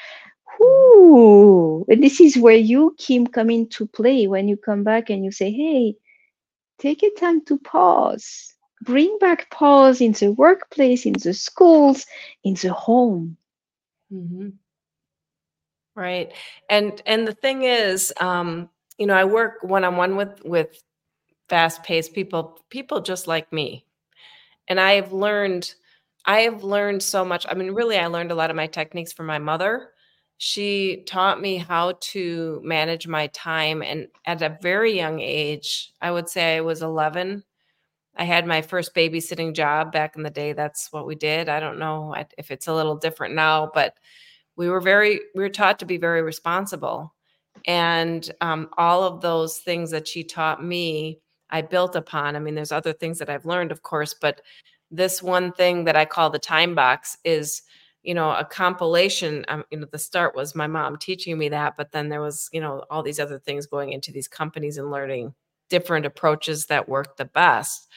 Ooh, 0.62 1.84
and 1.88 2.02
this 2.02 2.20
is 2.20 2.36
where 2.36 2.56
you, 2.56 2.94
Kim, 2.98 3.26
come 3.26 3.50
into 3.50 3.86
play 3.86 4.26
when 4.26 4.48
you 4.48 4.56
come 4.56 4.84
back 4.84 5.10
and 5.10 5.24
you 5.24 5.30
say, 5.32 5.50
hey, 5.50 5.96
take 6.78 7.02
a 7.02 7.10
time 7.18 7.44
to 7.46 7.58
pause. 7.58 8.54
Bring 8.82 9.18
back 9.18 9.50
pause 9.50 10.00
in 10.00 10.12
the 10.12 10.32
workplace, 10.32 11.06
in 11.06 11.14
the 11.14 11.34
schools, 11.34 12.06
in 12.44 12.54
the 12.54 12.72
home. 12.72 13.36
hmm 14.10 14.48
Right. 15.94 16.32
And 16.68 17.00
and 17.06 17.26
the 17.26 17.32
thing 17.34 17.62
is, 17.62 18.12
um, 18.20 18.68
you 18.98 19.06
know, 19.06 19.14
I 19.14 19.24
work 19.24 19.62
one 19.62 19.84
on 19.84 19.96
one 19.96 20.16
with 20.16 20.42
with 20.44 20.82
fast 21.48 21.82
paced 21.82 22.14
people, 22.14 22.58
people 22.70 23.00
just 23.00 23.26
like 23.26 23.52
me. 23.52 23.84
And 24.68 24.80
I 24.80 24.92
have 24.92 25.12
learned, 25.12 25.74
I 26.24 26.40
have 26.40 26.64
learned 26.64 27.02
so 27.02 27.24
much. 27.24 27.46
I 27.48 27.54
mean, 27.54 27.70
really, 27.70 27.98
I 27.98 28.06
learned 28.06 28.32
a 28.32 28.34
lot 28.34 28.50
of 28.50 28.56
my 28.56 28.66
techniques 28.66 29.12
from 29.12 29.26
my 29.26 29.38
mother. 29.38 29.90
She 30.38 31.04
taught 31.06 31.40
me 31.40 31.56
how 31.56 31.92
to 32.00 32.60
manage 32.62 33.06
my 33.06 33.28
time. 33.28 33.82
And 33.82 34.08
at 34.26 34.42
a 34.42 34.58
very 34.60 34.94
young 34.94 35.20
age, 35.20 35.92
I 36.00 36.10
would 36.10 36.28
say 36.28 36.56
I 36.56 36.60
was 36.60 36.82
11. 36.82 37.42
I 38.18 38.24
had 38.24 38.46
my 38.46 38.62
first 38.62 38.94
babysitting 38.94 39.54
job 39.54 39.92
back 39.92 40.16
in 40.16 40.22
the 40.22 40.30
day. 40.30 40.52
That's 40.52 40.90
what 40.90 41.06
we 41.06 41.14
did. 41.14 41.48
I 41.48 41.60
don't 41.60 41.78
know 41.78 42.14
if 42.36 42.50
it's 42.50 42.66
a 42.66 42.74
little 42.74 42.96
different 42.96 43.34
now, 43.34 43.70
but 43.72 43.94
we 44.56 44.68
were 44.68 44.80
very, 44.80 45.20
we 45.34 45.42
were 45.42 45.50
taught 45.50 45.78
to 45.80 45.86
be 45.86 45.98
very 45.98 46.22
responsible. 46.22 47.14
And 47.66 48.28
um, 48.40 48.68
all 48.76 49.04
of 49.04 49.20
those 49.20 49.58
things 49.58 49.90
that 49.90 50.08
she 50.08 50.24
taught 50.24 50.64
me, 50.64 51.20
I 51.50 51.62
built 51.62 51.96
upon. 51.96 52.36
I 52.36 52.38
mean, 52.38 52.54
there's 52.54 52.72
other 52.72 52.92
things 52.92 53.18
that 53.18 53.30
I've 53.30 53.46
learned, 53.46 53.72
of 53.72 53.82
course, 53.82 54.14
but 54.14 54.42
this 54.90 55.22
one 55.22 55.52
thing 55.52 55.84
that 55.84 55.96
I 55.96 56.04
call 56.04 56.30
the 56.30 56.38
time 56.38 56.74
box 56.74 57.18
is, 57.24 57.62
you 58.02 58.14
know, 58.14 58.30
a 58.30 58.44
compilation. 58.44 59.44
Um, 59.48 59.64
you 59.70 59.78
know, 59.78 59.86
the 59.90 59.98
start 59.98 60.34
was 60.34 60.54
my 60.54 60.66
mom 60.66 60.96
teaching 60.96 61.38
me 61.38 61.48
that, 61.50 61.76
but 61.76 61.92
then 61.92 62.08
there 62.08 62.20
was, 62.20 62.48
you 62.52 62.60
know, 62.60 62.84
all 62.90 63.02
these 63.02 63.20
other 63.20 63.38
things 63.38 63.66
going 63.66 63.92
into 63.92 64.12
these 64.12 64.28
companies 64.28 64.78
and 64.78 64.90
learning 64.90 65.34
different 65.68 66.06
approaches 66.06 66.66
that 66.66 66.88
work 66.88 67.16
the 67.16 67.24
best. 67.24 67.88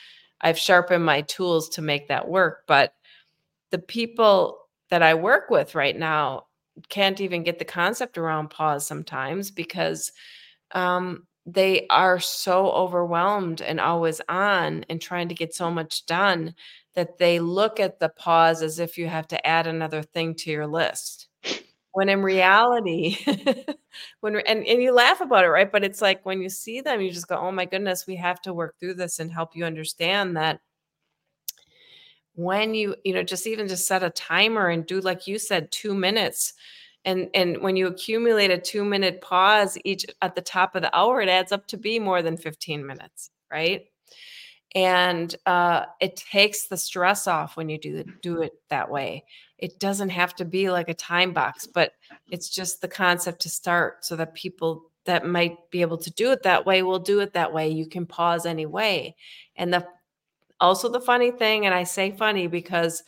I've 0.42 0.58
sharpened 0.58 1.06
my 1.06 1.22
tools 1.22 1.70
to 1.70 1.82
make 1.82 2.08
that 2.08 2.28
work, 2.28 2.64
but 2.68 2.94
the 3.72 3.80
people 3.80 4.58
that 4.90 5.04
I 5.04 5.14
work 5.14 5.50
with 5.50 5.76
right 5.76 5.98
now 5.98 6.46
can't 6.88 7.22
even 7.22 7.44
get 7.44 7.60
the 7.60 7.66
concept 7.66 8.18
around 8.18 8.50
pause 8.50 8.88
sometimes 8.88 9.52
because 9.52 10.12
um, 10.72 11.28
they 11.54 11.88
are 11.90 12.20
so 12.20 12.70
overwhelmed 12.72 13.62
and 13.62 13.80
always 13.80 14.22
on 14.30 14.86
and 14.90 15.02
trying 15.02 15.30
to 15.30 15.36
get 15.36 15.54
so 15.54 15.72
much 15.72 16.06
done 16.06 16.54
that 16.96 17.18
they 17.18 17.40
look 17.40 17.80
at 17.80 18.00
the 18.00 18.10
pause 18.10 18.62
as 18.62 18.80
if 18.80 18.98
you 18.98 19.08
have 19.08 19.28
to 19.28 19.48
add 19.48 19.68
another 19.68 20.02
thing 20.02 20.36
to 20.36 20.52
your 20.52 20.68
list. 20.68 21.28
When 21.94 22.10
in 22.10 22.22
reality 22.22 23.18
when 24.22 24.36
and, 24.36 24.66
and 24.66 24.82
you 24.84 24.92
laugh 24.94 25.22
about 25.22 25.44
it 25.44 25.50
right? 25.50 25.72
But 25.72 25.84
it's 25.84 26.02
like 26.02 26.26
when 26.26 26.42
you 26.42 26.50
see 26.50 26.82
them 26.82 27.02
you 27.02 27.12
just 27.12 27.28
go 27.28 27.38
oh 27.38 27.52
my 27.52 27.66
goodness 27.66 28.06
we 28.08 28.16
have 28.18 28.42
to 28.42 28.54
work 28.54 28.76
through 28.80 28.94
this 28.96 29.20
and 29.20 29.32
help 29.32 29.56
you 29.56 29.66
understand 29.66 30.38
that. 30.38 30.60
When 32.36 32.74
you 32.76 32.96
you 33.04 33.14
know 33.14 33.24
just 33.24 33.48
even 33.48 33.68
just 33.68 33.88
set 33.88 34.04
a 34.04 34.10
timer 34.12 34.70
and 34.70 34.86
do 34.86 35.02
like 35.02 35.28
you 35.28 35.40
said 35.40 35.72
2 35.72 35.94
minutes 35.94 36.54
and 37.06 37.30
and 37.34 37.62
when 37.62 37.76
you 37.76 37.88
accumulate 37.88 38.52
a 38.52 38.58
2 38.58 38.84
minute 38.84 39.22
pause 39.22 39.78
each 39.86 40.06
at 40.22 40.36
the 40.36 40.42
top 40.42 40.76
of 40.76 40.82
the 40.82 40.96
hour 40.96 41.22
it 41.22 41.30
adds 41.30 41.52
up 41.52 41.66
to 41.68 41.78
be 41.78 42.00
more 42.00 42.22
than 42.22 42.38
15 42.38 42.86
minutes 42.86 43.32
right? 43.52 43.86
And 44.76 45.36
uh, 45.48 45.86
it 46.00 46.16
takes 46.16 46.68
the 46.68 46.78
stress 46.78 47.26
off 47.26 47.58
when 47.58 47.70
you 47.70 47.80
do 47.80 48.04
do 48.22 48.44
it 48.44 48.54
that 48.70 48.92
way. 48.92 49.24
It 49.58 49.80
doesn't 49.80 50.10
have 50.10 50.36
to 50.36 50.46
be 50.46 50.70
like 50.70 50.90
a 50.90 50.94
time 50.94 51.34
box 51.34 51.68
but 51.68 51.94
it's 52.30 52.50
just 52.50 52.82
the 52.82 52.88
concept 52.88 53.42
to 53.42 53.50
start 53.50 54.06
so 54.06 54.16
that 54.16 54.36
people 54.36 54.84
that 55.06 55.26
might 55.26 55.58
be 55.72 55.82
able 55.82 55.98
to 55.98 56.12
do 56.12 56.32
it 56.32 56.44
that 56.44 56.66
way 56.66 56.84
will 56.84 57.00
do 57.00 57.20
it 57.20 57.34
that 57.34 57.52
way. 57.54 57.70
You 57.70 57.88
can 57.88 58.06
pause 58.06 58.46
anyway. 58.46 59.16
And 59.56 59.74
the 59.74 59.88
also 60.62 60.90
the 60.90 61.00
funny 61.00 61.32
thing 61.32 61.66
and 61.66 61.74
i 61.74 61.84
say 61.84 62.12
funny 62.12 62.46
because 62.46 63.02
the 63.02 63.04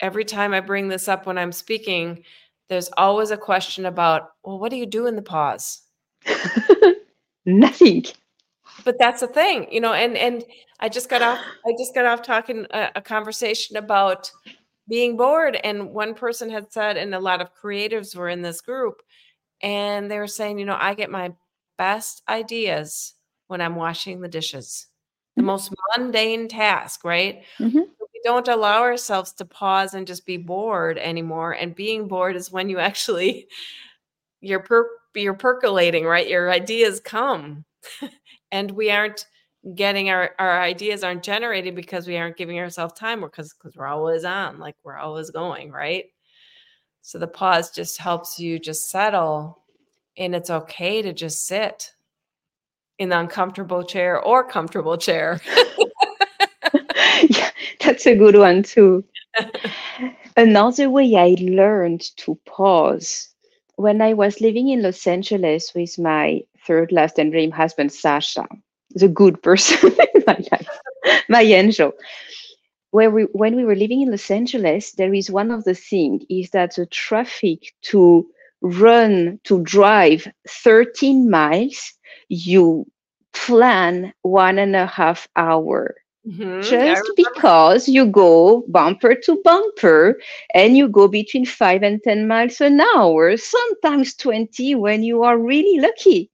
every 0.00 0.24
time 0.24 0.52
i 0.54 0.60
bring 0.60 0.88
this 0.88 1.08
up 1.08 1.26
when 1.26 1.38
i'm 1.38 1.52
speaking 1.52 2.22
there's 2.68 2.90
always 2.96 3.30
a 3.30 3.36
question 3.36 3.86
about 3.86 4.30
well 4.44 4.58
what 4.58 4.70
do 4.70 4.76
you 4.76 4.86
do 4.86 5.06
in 5.06 5.16
the 5.16 5.22
pause 5.22 5.82
Nothing. 7.46 8.04
but 8.84 8.98
that's 8.98 9.20
the 9.20 9.26
thing 9.26 9.66
you 9.72 9.80
know 9.80 9.92
and 9.92 10.16
and 10.16 10.44
i 10.80 10.88
just 10.88 11.08
got 11.08 11.22
off 11.22 11.38
i 11.66 11.72
just 11.78 11.94
got 11.94 12.04
off 12.06 12.22
talking 12.22 12.66
a, 12.70 12.88
a 12.96 13.00
conversation 13.02 13.76
about 13.76 14.30
being 14.88 15.16
bored 15.16 15.56
and 15.64 15.90
one 15.92 16.14
person 16.14 16.50
had 16.50 16.70
said 16.72 16.96
and 16.96 17.14
a 17.14 17.18
lot 17.20 17.40
of 17.40 17.48
creatives 17.54 18.14
were 18.14 18.28
in 18.28 18.42
this 18.42 18.60
group 18.60 19.02
and 19.62 20.10
they 20.10 20.18
were 20.18 20.26
saying 20.26 20.58
you 20.58 20.64
know 20.66 20.76
i 20.78 20.94
get 20.94 21.10
my 21.10 21.32
best 21.78 22.22
ideas 22.28 23.14
when 23.48 23.60
i'm 23.60 23.76
washing 23.76 24.20
the 24.20 24.28
dishes 24.28 24.86
the 25.36 25.42
Mhm. 25.42 25.46
most 25.46 25.72
mundane 25.96 26.48
task 26.48 27.04
right 27.04 27.42
Mhm. 27.58 27.84
Don't 28.24 28.48
allow 28.48 28.82
ourselves 28.82 29.32
to 29.34 29.44
pause 29.44 29.94
and 29.94 30.06
just 30.06 30.26
be 30.26 30.36
bored 30.36 30.98
anymore 30.98 31.52
and 31.52 31.74
being 31.74 32.08
bored 32.08 32.36
is 32.36 32.50
when 32.52 32.68
you 32.68 32.78
actually 32.78 33.46
you're 34.40 34.60
per- 34.60 34.90
you're 35.14 35.34
percolating 35.34 36.04
right? 36.04 36.28
Your 36.28 36.50
ideas 36.50 37.00
come 37.00 37.64
and 38.52 38.70
we 38.70 38.90
aren't 38.90 39.26
getting 39.74 40.08
our 40.08 40.30
our 40.38 40.60
ideas 40.62 41.04
aren't 41.04 41.22
generated 41.22 41.74
because 41.74 42.06
we 42.06 42.16
aren't 42.16 42.36
giving 42.36 42.58
ourselves 42.58 42.94
time 42.94 43.22
or 43.24 43.28
because 43.28 43.52
because 43.54 43.76
we're 43.76 43.86
always 43.86 44.24
on 44.24 44.58
like 44.58 44.76
we're 44.84 44.96
always 44.96 45.30
going 45.30 45.70
right? 45.70 46.06
So 47.02 47.18
the 47.18 47.28
pause 47.28 47.70
just 47.70 47.98
helps 47.98 48.38
you 48.38 48.58
just 48.58 48.90
settle 48.90 49.64
and 50.16 50.34
it's 50.34 50.50
okay 50.50 51.02
to 51.02 51.12
just 51.12 51.46
sit 51.46 51.92
in 52.98 53.08
the 53.08 53.18
uncomfortable 53.18 53.82
chair 53.82 54.20
or 54.20 54.46
comfortable 54.46 54.96
chair 54.98 55.40
that's 57.90 58.06
a 58.06 58.14
good 58.14 58.36
one 58.36 58.62
too. 58.62 59.04
Another 60.36 60.88
way 60.88 61.16
I 61.16 61.34
learned 61.40 62.02
to 62.18 62.38
pause 62.46 63.28
when 63.74 64.00
I 64.00 64.12
was 64.14 64.40
living 64.40 64.68
in 64.68 64.82
Los 64.82 65.04
Angeles 65.08 65.72
with 65.74 65.98
my 65.98 66.42
third 66.66 66.92
last 66.92 67.18
and 67.18 67.32
dream 67.32 67.50
husband, 67.50 67.92
Sasha, 67.92 68.46
the 68.90 69.08
good 69.08 69.42
person 69.42 69.92
in 70.14 70.22
my 70.24 70.38
life, 70.52 70.68
my 71.28 71.42
angel. 71.42 71.92
Where 72.92 73.10
we, 73.10 73.22
when 73.32 73.56
we 73.56 73.64
were 73.64 73.74
living 73.74 74.02
in 74.02 74.10
Los 74.12 74.30
Angeles, 74.30 74.92
there 74.92 75.12
is 75.12 75.28
one 75.28 75.50
of 75.50 75.64
the 75.64 75.74
things 75.74 76.22
is 76.30 76.50
that 76.50 76.76
the 76.76 76.86
traffic 76.86 77.72
to 77.90 78.24
run 78.62 79.40
to 79.44 79.62
drive 79.64 80.28
13 80.48 81.28
miles, 81.28 81.92
you 82.28 82.86
plan 83.32 84.12
one 84.22 84.60
and 84.60 84.76
a 84.76 84.86
half 84.86 85.26
hour 85.34 85.96
Mm-hmm. 86.30 86.62
Just 86.62 87.10
because 87.16 87.88
you 87.88 88.06
go 88.06 88.64
bumper 88.68 89.16
to 89.16 89.40
bumper 89.42 90.20
and 90.54 90.76
you 90.76 90.88
go 90.88 91.08
between 91.08 91.44
five 91.44 91.82
and 91.82 92.00
10 92.04 92.28
miles 92.28 92.60
an 92.60 92.80
hour, 92.80 93.36
sometimes 93.36 94.14
20 94.14 94.76
when 94.76 95.02
you 95.02 95.24
are 95.24 95.38
really 95.38 95.80
lucky. 95.80 96.30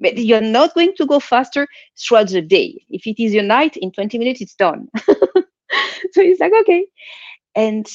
But 0.00 0.18
you're 0.18 0.40
not 0.40 0.74
going 0.74 0.94
to 0.96 1.06
go 1.06 1.18
faster 1.18 1.66
throughout 1.98 2.28
the 2.28 2.42
day. 2.42 2.84
If 2.90 3.06
it 3.06 3.20
is 3.20 3.32
your 3.32 3.42
night, 3.42 3.76
in 3.78 3.90
20 3.90 4.18
minutes, 4.18 4.40
it's 4.40 4.54
done. 4.54 4.88
so 5.06 5.14
it's 6.16 6.40
like, 6.40 6.52
okay. 6.60 6.86
And 7.56 7.86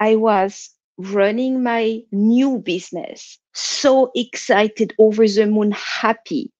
I 0.00 0.16
was 0.16 0.70
running 0.96 1.62
my 1.62 2.00
new 2.12 2.58
business, 2.58 3.38
so 3.52 4.10
excited, 4.16 4.94
over 4.98 5.28
the 5.28 5.46
moon, 5.46 5.72
happy 5.72 6.50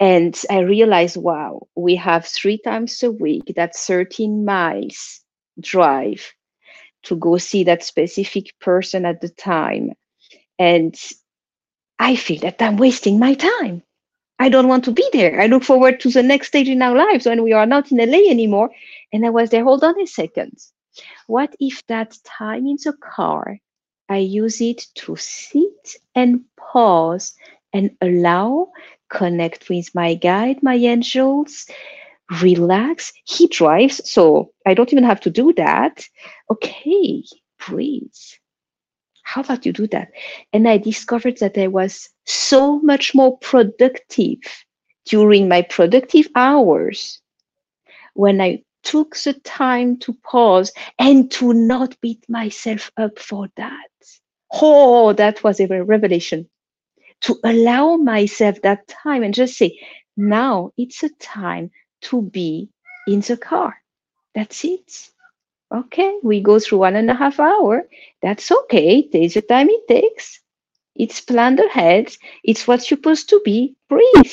and 0.00 0.40
I 0.48 0.60
realized, 0.60 1.18
wow, 1.18 1.68
we 1.76 1.94
have 1.96 2.26
three 2.26 2.58
times 2.58 3.02
a 3.02 3.12
week, 3.12 3.52
that's 3.54 3.86
13 3.86 4.46
miles 4.46 5.20
drive 5.60 6.32
to 7.02 7.16
go 7.16 7.36
see 7.36 7.64
that 7.64 7.84
specific 7.84 8.58
person 8.60 9.04
at 9.04 9.20
the 9.20 9.28
time. 9.28 9.92
And 10.58 10.98
I 11.98 12.16
feel 12.16 12.40
that 12.40 12.62
I'm 12.62 12.78
wasting 12.78 13.18
my 13.18 13.34
time. 13.34 13.82
I 14.38 14.48
don't 14.48 14.68
want 14.68 14.84
to 14.86 14.90
be 14.92 15.06
there. 15.12 15.38
I 15.38 15.46
look 15.46 15.64
forward 15.64 16.00
to 16.00 16.10
the 16.10 16.22
next 16.22 16.48
stage 16.48 16.68
in 16.68 16.80
our 16.80 16.96
lives 16.96 17.26
when 17.26 17.42
we 17.42 17.52
are 17.52 17.66
not 17.66 17.92
in 17.92 17.98
LA 17.98 18.30
anymore. 18.30 18.70
And 19.12 19.26
I 19.26 19.30
was 19.30 19.50
there, 19.50 19.64
hold 19.64 19.84
on 19.84 20.00
a 20.00 20.06
second. 20.06 20.58
What 21.26 21.54
if 21.60 21.86
that 21.88 22.16
time 22.24 22.66
in 22.66 22.78
the 22.82 22.94
car, 22.94 23.58
I 24.08 24.16
use 24.16 24.62
it 24.62 24.86
to 24.96 25.16
sit 25.16 25.96
and 26.14 26.40
pause 26.56 27.34
and 27.74 27.90
allow 28.00 28.72
connect 29.10 29.68
with 29.68 29.94
my 29.94 30.14
guide, 30.14 30.62
my 30.62 30.74
angels, 30.74 31.66
relax. 32.42 33.12
He 33.24 33.48
drives, 33.48 34.00
so 34.10 34.52
I 34.66 34.74
don't 34.74 34.92
even 34.92 35.04
have 35.04 35.20
to 35.20 35.30
do 35.30 35.52
that. 35.54 36.04
Okay, 36.50 37.24
breathe. 37.66 38.10
How 39.22 39.42
about 39.42 39.66
you 39.66 39.72
do 39.72 39.86
that? 39.88 40.10
And 40.52 40.68
I 40.68 40.78
discovered 40.78 41.38
that 41.38 41.56
I 41.58 41.68
was 41.68 42.08
so 42.26 42.80
much 42.80 43.14
more 43.14 43.38
productive 43.38 44.38
during 45.04 45.48
my 45.48 45.62
productive 45.62 46.28
hours 46.34 47.20
when 48.14 48.40
I 48.40 48.62
took 48.82 49.16
the 49.16 49.34
time 49.44 49.98
to 49.98 50.14
pause 50.24 50.72
and 50.98 51.30
to 51.32 51.52
not 51.52 52.00
beat 52.00 52.24
myself 52.28 52.90
up 52.96 53.18
for 53.18 53.48
that. 53.56 53.88
Oh, 54.52 55.12
that 55.12 55.44
was 55.44 55.60
a 55.60 55.66
revelation 55.66 56.48
to 57.22 57.38
allow 57.44 57.96
myself 57.96 58.60
that 58.62 58.86
time 58.88 59.22
and 59.22 59.34
just 59.34 59.56
say, 59.56 59.78
now 60.16 60.72
it's 60.76 61.02
a 61.02 61.10
time 61.20 61.70
to 62.02 62.22
be 62.22 62.68
in 63.06 63.20
the 63.20 63.36
car. 63.36 63.76
That's 64.34 64.64
it. 64.64 65.10
Okay, 65.72 66.18
we 66.22 66.40
go 66.40 66.58
through 66.58 66.78
one 66.78 66.96
and 66.96 67.10
a 67.10 67.14
half 67.14 67.38
hour. 67.38 67.86
That's 68.22 68.50
okay. 68.50 69.02
Take 69.08 69.34
the 69.34 69.42
time 69.42 69.68
it 69.70 69.86
takes. 69.86 70.40
It's 70.96 71.20
planned 71.20 71.60
ahead. 71.60 72.12
It's 72.42 72.66
what's 72.66 72.88
supposed 72.88 73.28
to 73.30 73.40
be. 73.44 73.76
Breathe. 73.88 74.32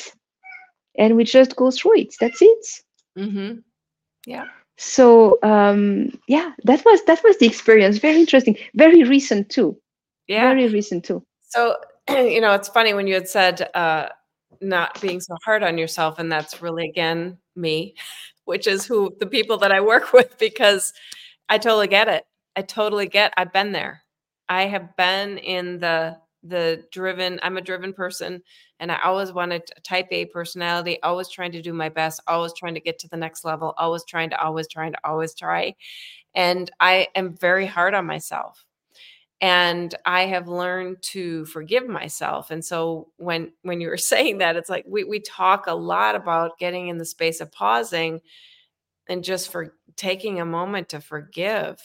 And 0.98 1.16
we 1.16 1.24
just 1.24 1.54
go 1.54 1.70
through 1.70 1.98
it. 1.98 2.14
That's 2.20 2.42
it. 2.42 2.66
Mm-hmm. 3.16 3.58
Yeah. 4.26 4.46
So 4.78 5.38
um, 5.42 6.18
yeah, 6.26 6.52
that 6.64 6.84
was 6.84 7.04
that 7.04 7.22
was 7.22 7.38
the 7.38 7.46
experience. 7.46 7.98
Very 7.98 8.18
interesting. 8.18 8.56
Very 8.74 9.04
recent 9.04 9.48
too. 9.48 9.80
Yeah. 10.26 10.42
Very 10.42 10.68
recent 10.68 11.04
too. 11.04 11.24
So 11.40 11.76
you 12.10 12.40
know, 12.40 12.54
it's 12.54 12.68
funny 12.68 12.94
when 12.94 13.06
you 13.06 13.14
had 13.14 13.28
said 13.28 13.68
uh, 13.74 14.08
not 14.60 15.00
being 15.00 15.20
so 15.20 15.36
hard 15.44 15.62
on 15.62 15.78
yourself, 15.78 16.18
and 16.18 16.30
that's 16.30 16.62
really 16.62 16.88
again 16.88 17.38
me, 17.56 17.94
which 18.44 18.66
is 18.66 18.86
who 18.86 19.14
the 19.20 19.26
people 19.26 19.58
that 19.58 19.72
I 19.72 19.80
work 19.80 20.12
with 20.12 20.38
because 20.38 20.92
I 21.48 21.58
totally 21.58 21.88
get 21.88 22.08
it. 22.08 22.24
I 22.56 22.62
totally 22.62 23.06
get. 23.06 23.32
I've 23.36 23.52
been 23.52 23.72
there. 23.72 24.02
I 24.48 24.66
have 24.66 24.96
been 24.96 25.38
in 25.38 25.78
the 25.80 26.18
the 26.44 26.84
driven. 26.92 27.40
I'm 27.42 27.58
a 27.58 27.62
driven 27.62 27.92
person, 27.92 28.42
and 28.80 28.90
I 28.90 28.98
always 29.04 29.32
wanted 29.32 29.62
a 29.76 29.80
type 29.80 30.08
A 30.10 30.26
personality. 30.26 31.02
Always 31.02 31.28
trying 31.28 31.52
to 31.52 31.62
do 31.62 31.72
my 31.72 31.88
best. 31.90 32.20
Always 32.26 32.54
trying 32.54 32.74
to 32.74 32.80
get 32.80 32.98
to 33.00 33.08
the 33.08 33.16
next 33.16 33.44
level. 33.44 33.74
Always 33.76 34.04
trying 34.04 34.30
to. 34.30 34.40
Always 34.42 34.68
trying 34.68 34.92
to. 34.92 34.98
Always 35.04 35.34
try. 35.34 35.74
And 36.34 36.70
I 36.80 37.08
am 37.14 37.34
very 37.36 37.66
hard 37.66 37.94
on 37.94 38.06
myself 38.06 38.64
and 39.40 39.94
i 40.04 40.22
have 40.22 40.48
learned 40.48 41.00
to 41.02 41.44
forgive 41.46 41.86
myself 41.86 42.50
and 42.50 42.64
so 42.64 43.08
when 43.16 43.52
when 43.62 43.80
you 43.80 43.88
were 43.88 43.96
saying 44.12 44.38
that 44.38 44.56
it's 44.56 44.70
like 44.70 44.84
we, 44.86 45.04
we 45.04 45.20
talk 45.20 45.66
a 45.66 45.74
lot 45.74 46.14
about 46.14 46.58
getting 46.58 46.88
in 46.88 46.98
the 46.98 47.04
space 47.04 47.40
of 47.40 47.52
pausing 47.52 48.20
and 49.08 49.24
just 49.24 49.50
for 49.50 49.74
taking 49.96 50.40
a 50.40 50.44
moment 50.44 50.88
to 50.88 51.00
forgive 51.00 51.80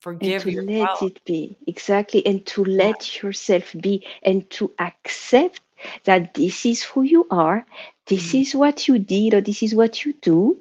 forgive 0.00 0.42
and 0.42 0.42
to 0.42 0.50
yourself. 0.50 1.02
let 1.02 1.10
it 1.10 1.24
be 1.24 1.56
exactly 1.66 2.24
and 2.26 2.44
to 2.46 2.64
let 2.64 3.22
yourself 3.22 3.74
be 3.80 4.06
and 4.22 4.48
to 4.50 4.70
accept 4.78 5.60
that 6.04 6.34
this 6.34 6.64
is 6.64 6.82
who 6.82 7.02
you 7.02 7.26
are 7.30 7.66
this 8.06 8.28
mm-hmm. 8.28 8.38
is 8.38 8.54
what 8.54 8.86
you 8.86 8.98
did 8.98 9.34
or 9.34 9.40
this 9.40 9.62
is 9.62 9.74
what 9.74 10.04
you 10.04 10.12
do 10.20 10.60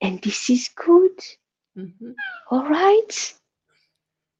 and 0.00 0.22
this 0.22 0.48
is 0.48 0.68
good 0.74 1.18
mm-hmm. 1.76 2.12
All 2.50 2.68
right 2.68 3.34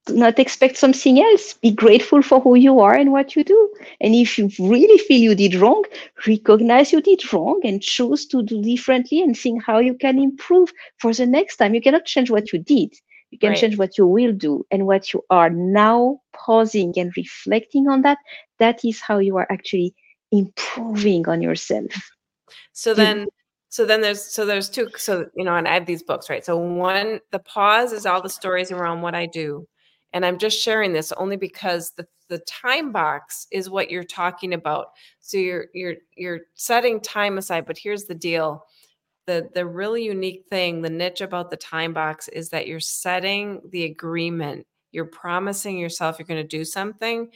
not 0.08 0.38
expect 0.38 0.76
something 0.76 1.20
else. 1.20 1.54
Be 1.54 1.70
grateful 1.70 2.22
for 2.22 2.40
who 2.40 2.54
you 2.54 2.80
are 2.80 2.94
and 2.94 3.12
what 3.12 3.34
you 3.34 3.44
do. 3.44 3.74
And 4.00 4.14
if 4.14 4.38
you 4.38 4.50
really 4.58 4.98
feel 4.98 5.20
you 5.20 5.34
did 5.34 5.54
wrong, 5.54 5.84
recognize 6.26 6.92
you 6.92 7.00
did 7.00 7.32
wrong 7.32 7.60
and 7.64 7.82
choose 7.82 8.26
to 8.26 8.42
do 8.42 8.62
differently 8.62 9.22
and 9.22 9.36
think 9.36 9.64
how 9.64 9.78
you 9.78 9.94
can 9.94 10.18
improve 10.18 10.72
for 10.98 11.12
the 11.12 11.26
next 11.26 11.56
time. 11.56 11.74
You 11.74 11.80
cannot 11.80 12.04
change 12.04 12.30
what 12.30 12.52
you 12.52 12.58
did. 12.58 12.92
You 13.30 13.38
can 13.38 13.50
right. 13.50 13.58
change 13.58 13.78
what 13.78 13.98
you 13.98 14.06
will 14.06 14.32
do 14.32 14.64
and 14.70 14.86
what 14.86 15.12
you 15.12 15.22
are 15.30 15.50
now 15.50 16.20
pausing 16.34 16.92
and 16.96 17.12
reflecting 17.16 17.88
on 17.88 18.02
that. 18.02 18.18
That 18.58 18.84
is 18.84 19.00
how 19.00 19.18
you 19.18 19.36
are 19.38 19.46
actually 19.50 19.94
improving 20.30 21.28
on 21.28 21.40
yourself. 21.40 21.90
So 22.72 22.94
then 22.94 23.26
so 23.70 23.84
then 23.84 24.02
there's 24.02 24.22
so 24.22 24.46
there's 24.46 24.70
two 24.70 24.88
so 24.96 25.26
you 25.34 25.42
know 25.42 25.56
and 25.56 25.66
i 25.66 25.74
have 25.74 25.86
these 25.86 26.02
books 26.02 26.30
right 26.30 26.44
so 26.44 26.56
one 26.56 27.18
the 27.32 27.40
pause 27.40 27.92
is 27.92 28.06
all 28.06 28.22
the 28.22 28.28
stories 28.28 28.70
around 28.70 29.00
what 29.00 29.16
i 29.16 29.26
do 29.26 29.66
and 30.14 30.24
I'm 30.24 30.38
just 30.38 30.58
sharing 30.58 30.92
this 30.92 31.12
only 31.12 31.36
because 31.36 31.90
the, 31.90 32.06
the 32.28 32.38
time 32.38 32.92
box 32.92 33.48
is 33.50 33.68
what 33.68 33.90
you're 33.90 34.04
talking 34.04 34.54
about. 34.54 34.92
So 35.20 35.36
you're 35.36 35.66
you're 35.74 35.96
you're 36.16 36.40
setting 36.54 37.00
time 37.00 37.36
aside, 37.36 37.66
but 37.66 37.76
here's 37.76 38.04
the 38.04 38.14
deal. 38.14 38.64
The 39.26 39.50
the 39.54 39.66
really 39.66 40.04
unique 40.04 40.44
thing, 40.48 40.80
the 40.80 40.88
niche 40.88 41.20
about 41.20 41.50
the 41.50 41.56
time 41.56 41.92
box 41.92 42.28
is 42.28 42.48
that 42.50 42.68
you're 42.68 42.80
setting 42.80 43.60
the 43.70 43.84
agreement. 43.84 44.66
You're 44.92 45.06
promising 45.06 45.76
yourself 45.76 46.18
you're 46.18 46.26
going 46.26 46.42
to 46.42 46.48
do 46.48 46.64
something 46.64 47.28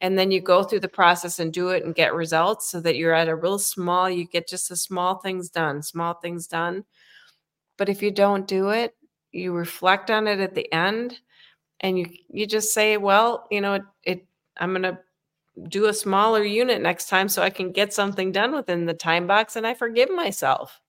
and 0.00 0.18
then 0.18 0.30
you 0.30 0.40
go 0.40 0.64
through 0.64 0.80
the 0.80 0.88
process 0.88 1.38
and 1.38 1.52
do 1.52 1.68
it 1.68 1.84
and 1.84 1.94
get 1.94 2.14
results 2.14 2.70
so 2.70 2.80
that 2.80 2.96
you're 2.96 3.12
at 3.12 3.28
a 3.28 3.36
real 3.36 3.58
small 3.58 4.08
you 4.08 4.24
get 4.24 4.48
just 4.48 4.70
the 4.70 4.76
small 4.76 5.18
things 5.18 5.50
done 5.50 5.82
small 5.82 6.14
things 6.14 6.46
done 6.46 6.84
but 7.76 7.90
if 7.90 8.02
you 8.02 8.10
don't 8.10 8.48
do 8.48 8.70
it 8.70 8.94
you 9.30 9.52
reflect 9.52 10.10
on 10.10 10.26
it 10.26 10.40
at 10.40 10.54
the 10.54 10.72
end 10.72 11.20
and 11.82 11.98
you 11.98 12.06
you 12.30 12.46
just 12.46 12.72
say 12.72 12.96
well 12.96 13.46
you 13.50 13.60
know 13.60 13.74
it, 13.74 13.82
it 14.04 14.26
i'm 14.58 14.70
going 14.70 14.82
to 14.82 14.98
do 15.68 15.86
a 15.86 15.92
smaller 15.92 16.42
unit 16.42 16.80
next 16.80 17.08
time 17.08 17.28
so 17.28 17.42
i 17.42 17.50
can 17.50 17.72
get 17.72 17.92
something 17.92 18.32
done 18.32 18.54
within 18.54 18.86
the 18.86 18.94
time 18.94 19.26
box 19.26 19.56
and 19.56 19.66
i 19.66 19.74
forgive 19.74 20.10
myself. 20.10 20.80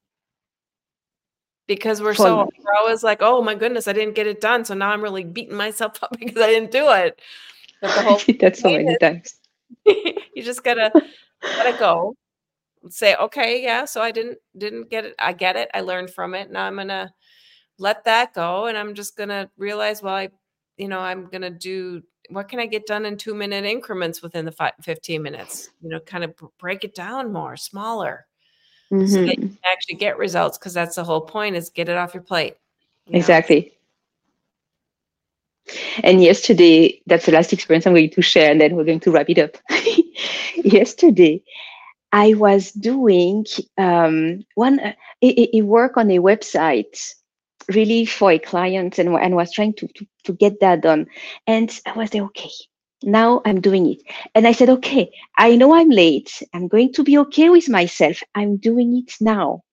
Because 1.65 2.01
we're 2.01 2.13
so 2.13 2.49
we're 2.59 2.79
always 2.79 3.03
like 3.03 3.19
oh 3.21 3.41
my 3.41 3.55
goodness 3.55 3.87
i 3.87 3.93
didn't 3.93 4.15
get 4.15 4.27
it 4.27 4.41
done 4.41 4.65
so 4.65 4.73
now 4.73 4.89
i'm 4.89 5.01
really 5.01 5.23
beating 5.23 5.55
myself 5.55 6.01
up 6.03 6.11
because 6.19 6.41
i 6.41 6.47
didn't 6.47 6.71
do 6.71 6.89
it. 6.91 7.21
But 7.81 7.95
the 7.95 8.01
whole 8.01 8.21
that's 8.39 8.61
so 8.61 8.69
many 8.69 8.91
is, 8.91 8.97
times 8.99 9.35
you 9.85 10.43
just 10.43 10.63
gotta 10.63 10.91
let 11.41 11.73
it 11.73 11.79
go. 11.79 12.15
Say 12.89 13.15
okay 13.15 13.63
yeah 13.63 13.85
so 13.85 14.01
i 14.01 14.11
didn't 14.11 14.39
didn't 14.57 14.89
get 14.89 15.05
it 15.05 15.15
i 15.19 15.31
get 15.31 15.55
it 15.55 15.69
i 15.73 15.81
learned 15.81 16.11
from 16.11 16.35
it. 16.35 16.51
Now 16.51 16.65
i'm 16.65 16.75
gonna 16.75 17.13
let 17.79 18.03
that 18.03 18.33
go 18.33 18.65
and 18.67 18.77
i'm 18.77 18.93
just 18.93 19.17
gonna 19.17 19.49
realize 19.57 20.03
well 20.03 20.13
i 20.13 20.29
you 20.77 20.87
know, 20.87 20.99
I'm 20.99 21.27
going 21.27 21.41
to 21.41 21.49
do 21.49 22.03
what 22.29 22.47
can 22.47 22.59
I 22.59 22.65
get 22.65 22.85
done 22.85 23.05
in 23.05 23.17
two 23.17 23.33
minute 23.33 23.65
increments 23.65 24.21
within 24.21 24.45
the 24.45 24.51
five, 24.51 24.73
15 24.81 25.21
minutes? 25.21 25.69
You 25.81 25.89
know, 25.89 25.99
kind 25.99 26.23
of 26.23 26.33
break 26.59 26.83
it 26.83 26.95
down 26.95 27.33
more, 27.33 27.57
smaller, 27.57 28.25
mm-hmm. 28.91 29.07
so 29.07 29.21
that 29.21 29.37
you 29.37 29.45
mm-hmm. 29.45 29.47
can 29.47 29.57
actually 29.71 29.95
get 29.95 30.17
results. 30.17 30.57
Because 30.57 30.73
that's 30.73 30.95
the 30.95 31.03
whole 31.03 31.21
point: 31.21 31.55
is 31.55 31.69
get 31.69 31.89
it 31.89 31.97
off 31.97 32.13
your 32.13 32.23
plate. 32.23 32.55
You 33.07 33.17
exactly. 33.17 33.61
Know? 33.61 33.69
And 36.03 36.21
yesterday, 36.21 37.01
that's 37.05 37.25
the 37.25 37.31
last 37.31 37.53
experience 37.53 37.85
I'm 37.85 37.93
going 37.93 38.09
to 38.09 38.21
share, 38.21 38.51
and 38.51 38.59
then 38.59 38.75
we're 38.75 38.83
going 38.83 38.99
to 39.01 39.11
wrap 39.11 39.29
it 39.29 39.39
up. 39.39 39.57
yesterday, 40.63 41.41
I 42.11 42.33
was 42.33 42.71
doing 42.73 43.45
um, 43.77 44.45
one 44.55 44.79
uh, 44.79 44.93
a, 45.21 45.57
a 45.57 45.61
work 45.61 45.97
on 45.97 46.11
a 46.11 46.19
website 46.19 47.13
really 47.69 48.05
for 48.05 48.31
a 48.31 48.39
client 48.39 48.99
and, 48.99 49.09
and 49.15 49.35
was 49.35 49.51
trying 49.51 49.73
to, 49.73 49.87
to, 49.87 50.07
to 50.25 50.33
get 50.33 50.59
that 50.59 50.81
done. 50.81 51.07
And 51.47 51.69
I 51.85 51.93
was 51.93 52.13
like, 52.13 52.23
okay, 52.23 52.51
now 53.03 53.41
I'm 53.45 53.61
doing 53.61 53.87
it. 53.87 54.01
And 54.35 54.47
I 54.47 54.51
said, 54.51 54.69
okay, 54.69 55.11
I 55.37 55.55
know 55.55 55.73
I'm 55.73 55.89
late. 55.89 56.41
I'm 56.53 56.67
going 56.67 56.93
to 56.93 57.03
be 57.03 57.17
okay 57.19 57.49
with 57.49 57.69
myself. 57.69 58.21
I'm 58.35 58.57
doing 58.57 58.97
it 58.97 59.13
now. 59.19 59.63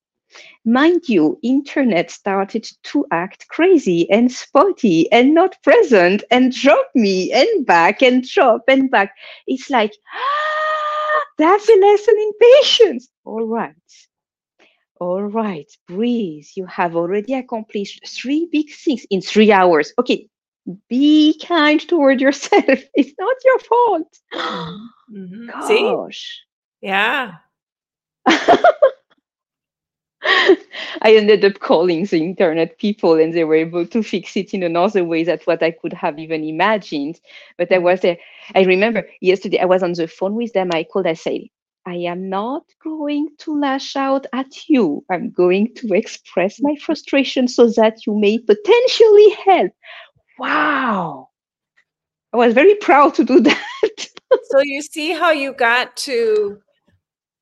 Mind 0.65 1.09
you, 1.09 1.39
internet 1.43 2.11
started 2.11 2.69
to 2.85 3.07
act 3.11 3.49
crazy 3.49 4.09
and 4.11 4.31
spotty 4.31 5.11
and 5.11 5.35
not 5.35 5.61
present 5.63 6.23
and 6.31 6.53
drop 6.53 6.87
me 6.95 7.33
and 7.33 7.67
back 7.67 8.03
and 8.03 8.23
drop 8.29 8.63
and 8.69 8.91
back. 8.91 9.13
It's 9.47 9.71
like, 9.71 9.93
ah, 10.15 11.23
that's 11.39 11.69
a 11.69 11.75
lesson 11.75 12.15
in 12.19 12.33
patience. 12.41 13.09
All 13.25 13.45
right. 13.45 13.75
All 15.01 15.23
right, 15.25 15.71
breathe. 15.89 16.47
You 16.57 16.67
have 16.67 16.97
already 16.97 17.35
accomplished 17.35 18.01
three 18.07 18.49
big 18.53 18.71
things 18.71 19.07
in 19.11 19.21
three 19.23 19.53
hours. 19.53 19.93
Okay, 19.99 20.29
be 20.89 21.39
kind 21.47 21.81
toward 21.89 22.21
yourself. 22.21 22.81
It's 22.95 23.15
not 23.19 23.37
your 23.45 23.59
fault. 23.61 24.19
Mhm. 25.13 25.51
Gosh. 25.51 25.63
See? 25.63 26.05
Yeah. 26.83 27.35
I 31.03 31.15
ended 31.17 31.45
up 31.45 31.59
calling 31.61 32.05
the 32.05 32.19
internet 32.23 32.79
people 32.79 33.15
and 33.15 33.33
they 33.33 33.45
were 33.45 33.55
able 33.57 33.87
to 33.87 34.03
fix 34.03 34.37
it 34.37 34.55
in 34.55 34.63
another 34.63 35.05
way 35.05 35.25
than 35.25 35.39
what 35.45 35.63
I 35.63 35.71
could 35.73 35.93
have 35.95 36.19
even 36.19 36.45
imagined. 36.45 37.21
But 37.57 37.73
I 37.73 37.79
was 37.79 38.01
there. 38.01 38.19
I 38.55 38.63
remember 38.63 39.09
yesterday 39.21 39.59
I 39.61 39.67
was 39.67 39.83
on 39.83 39.93
the 39.93 40.07
phone 40.09 40.35
with 40.35 40.53
them. 40.53 40.71
I 40.73 40.85
called, 40.85 41.07
I 41.07 41.15
said, 41.15 41.43
I 41.87 41.95
am 41.95 42.29
not 42.29 42.65
going 42.83 43.29
to 43.39 43.59
lash 43.59 43.97
out 43.97 44.27
at 44.33 44.69
you. 44.69 45.05
I'm 45.11 45.31
going 45.31 45.75
to 45.77 45.95
express 45.95 46.61
my 46.61 46.77
frustration 46.77 47.49
so 47.49 47.69
that 47.71 48.07
you 48.07 48.15
may 48.19 48.39
potentially 48.39 49.31
help. 49.45 49.73
Wow. 50.39 51.29
I 52.33 52.37
was 52.37 52.55
very 52.55 52.75
proud 52.77 53.15
to 53.15 53.25
do 53.25 53.41
that. 53.41 54.09
so 54.51 54.61
you 54.63 54.83
see 54.83 55.13
how 55.13 55.31
you 55.31 55.53
got 55.55 55.97
to 55.99 56.61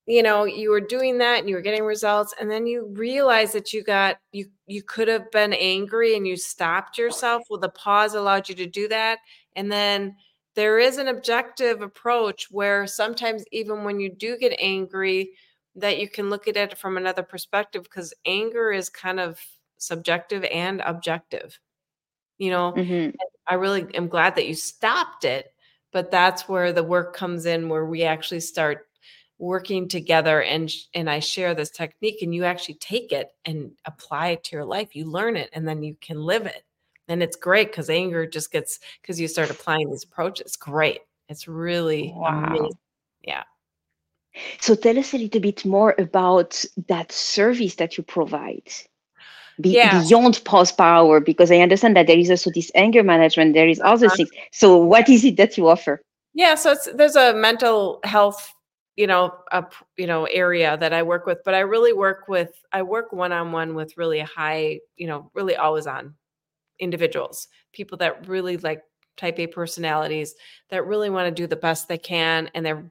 you 0.08 0.22
know 0.22 0.44
you 0.44 0.70
were 0.70 0.80
doing 0.80 1.18
that 1.18 1.40
and 1.40 1.48
you 1.48 1.54
were 1.54 1.60
getting 1.60 1.84
results 1.84 2.34
and 2.40 2.50
then 2.50 2.66
you 2.66 2.88
realized 2.94 3.52
that 3.52 3.74
you 3.74 3.84
got 3.84 4.16
you 4.32 4.46
you 4.66 4.82
could 4.82 5.06
have 5.06 5.30
been 5.30 5.52
angry 5.52 6.16
and 6.16 6.26
you 6.26 6.34
stopped 6.34 6.96
yourself 6.96 7.42
well 7.50 7.60
the 7.60 7.68
pause 7.68 8.14
allowed 8.14 8.48
you 8.48 8.54
to 8.54 8.66
do 8.66 8.88
that 8.88 9.18
and 9.54 9.70
then 9.70 10.16
there 10.58 10.78
is 10.80 10.98
an 10.98 11.08
objective 11.08 11.82
approach 11.82 12.48
where 12.50 12.86
sometimes 12.86 13.44
even 13.52 13.84
when 13.84 14.00
you 14.00 14.10
do 14.10 14.36
get 14.38 14.54
angry 14.58 15.32
that 15.76 15.98
you 16.00 16.08
can 16.08 16.30
look 16.30 16.48
at 16.48 16.56
it 16.58 16.76
from 16.78 16.96
another 16.98 17.22
perspective 17.22 17.84
because 17.84 18.12
anger 18.26 18.72
is 18.72 18.88
kind 18.90 19.20
of 19.20 19.40
subjective 19.78 20.44
and 20.44 20.82
objective 20.84 21.58
you 22.38 22.50
know? 22.50 22.72
Mhm. 22.76 23.14
i 23.48 23.54
really 23.54 23.86
am 23.94 24.08
glad 24.08 24.36
that 24.36 24.46
you 24.48 24.54
stopped 24.54 25.24
it 25.24 25.54
but 25.92 26.10
that's 26.10 26.48
where 26.48 26.72
the 26.72 26.84
work 26.84 27.14
comes 27.14 27.46
in 27.46 27.68
where 27.68 27.86
we 27.86 28.04
actually 28.04 28.40
start 28.40 28.88
working 29.38 29.88
together 29.88 30.42
and 30.42 30.72
and 30.94 31.08
I 31.10 31.20
share 31.20 31.54
this 31.54 31.70
technique 31.70 32.22
and 32.22 32.34
you 32.34 32.44
actually 32.44 32.74
take 32.76 33.12
it 33.12 33.30
and 33.44 33.72
apply 33.86 34.28
it 34.30 34.44
to 34.44 34.56
your 34.56 34.64
life. 34.64 34.96
You 34.96 35.06
learn 35.06 35.36
it 35.36 35.50
and 35.52 35.66
then 35.68 35.82
you 35.82 35.96
can 36.00 36.22
live 36.22 36.46
it 36.46 36.64
and 37.08 37.22
it's 37.22 37.36
great 37.36 37.72
cuz 37.72 37.88
anger 37.90 38.26
just 38.26 38.52
gets 38.52 38.80
cuz 39.02 39.18
you 39.20 39.28
start 39.28 39.50
applying 39.50 39.90
these 39.90 40.04
approaches 40.04 40.56
great 40.56 41.00
it's 41.28 41.48
really 41.48 42.12
Wow. 42.16 42.44
amazing 42.44 42.78
yeah 43.22 43.44
So 44.60 44.74
tell 44.74 44.98
us 44.98 45.14
a 45.14 45.18
little 45.18 45.40
bit 45.40 45.64
more 45.64 45.94
about 45.98 46.64
that 46.88 47.10
service 47.10 47.74
that 47.76 47.96
you 47.96 48.04
provide. 48.04 48.70
Be- 49.60 49.70
Yeah. 49.70 50.00
Beyond 50.02 50.44
pause 50.44 50.70
power, 50.70 51.18
because 51.20 51.50
I 51.50 51.58
understand 51.58 51.96
that 51.96 52.06
there 52.06 52.18
is 52.18 52.30
also 52.30 52.50
this 52.50 52.70
anger 52.74 53.02
management, 53.02 53.54
there 53.54 53.68
is 53.68 53.80
other 53.80 54.06
Uh-huh. 54.06 54.16
things. 54.16 54.30
So 54.52 54.76
what 54.76 55.08
is 55.08 55.24
it 55.24 55.36
that 55.38 55.56
you 55.58 55.68
offer? 55.68 56.00
Yeah, 56.34 56.54
so 56.54 56.70
it's 56.72 56.86
there's 56.94 57.16
a 57.16 57.32
mental 57.34 57.98
health, 58.04 58.52
you 58.96 59.06
know, 59.08 59.32
a 59.50 59.64
you 59.96 60.06
know 60.06 60.26
area 60.26 60.76
that 60.76 60.92
I 60.92 61.02
work 61.02 61.26
with, 61.26 61.38
but 61.44 61.54
I 61.54 61.60
really 61.60 61.92
work 61.92 62.28
with 62.28 62.52
I 62.72 62.82
work 62.82 63.12
one 63.12 63.32
on 63.32 63.50
one 63.50 63.74
with 63.74 63.96
really 63.96 64.20
high, 64.20 64.78
you 64.96 65.08
know, 65.08 65.30
really 65.34 65.56
always 65.56 65.86
on 65.88 66.14
individuals, 66.78 67.48
people 67.72 67.98
that 67.98 68.28
really 68.28 68.56
like 68.58 68.82
type 69.16 69.38
A 69.38 69.46
personalities 69.46 70.34
that 70.70 70.86
really 70.86 71.10
want 71.10 71.26
to 71.26 71.42
do 71.42 71.46
the 71.46 71.56
best 71.56 71.88
they 71.88 71.98
can 71.98 72.50
and 72.54 72.64
they're 72.64 72.90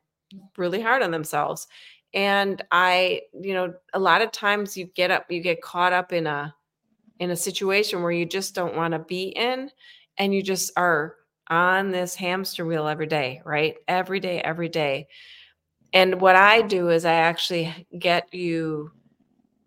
really 0.57 0.81
hard 0.81 1.01
on 1.01 1.11
themselves. 1.11 1.67
And 2.13 2.63
I, 2.71 3.21
you 3.33 3.53
know, 3.53 3.73
a 3.93 3.99
lot 3.99 4.21
of 4.21 4.31
times 4.31 4.77
you 4.77 4.85
get 4.85 5.11
up 5.11 5.25
you 5.29 5.41
get 5.41 5.61
caught 5.61 5.93
up 5.93 6.13
in 6.13 6.27
a 6.27 6.53
in 7.19 7.31
a 7.31 7.35
situation 7.35 8.03
where 8.03 8.11
you 8.11 8.25
just 8.25 8.53
don't 8.53 8.75
want 8.75 8.93
to 8.93 8.99
be 8.99 9.29
in 9.29 9.71
and 10.17 10.33
you 10.33 10.41
just 10.43 10.71
are 10.77 11.15
on 11.49 11.91
this 11.91 12.15
hamster 12.15 12.65
wheel 12.65 12.87
every 12.87 13.07
day, 13.07 13.41
right? 13.45 13.75
Every 13.87 14.19
day, 14.19 14.41
every 14.41 14.69
day. 14.69 15.07
And 15.93 16.19
what 16.19 16.35
I 16.35 16.61
do 16.61 16.89
is 16.89 17.05
I 17.05 17.13
actually 17.13 17.87
get 17.97 18.33
you 18.33 18.91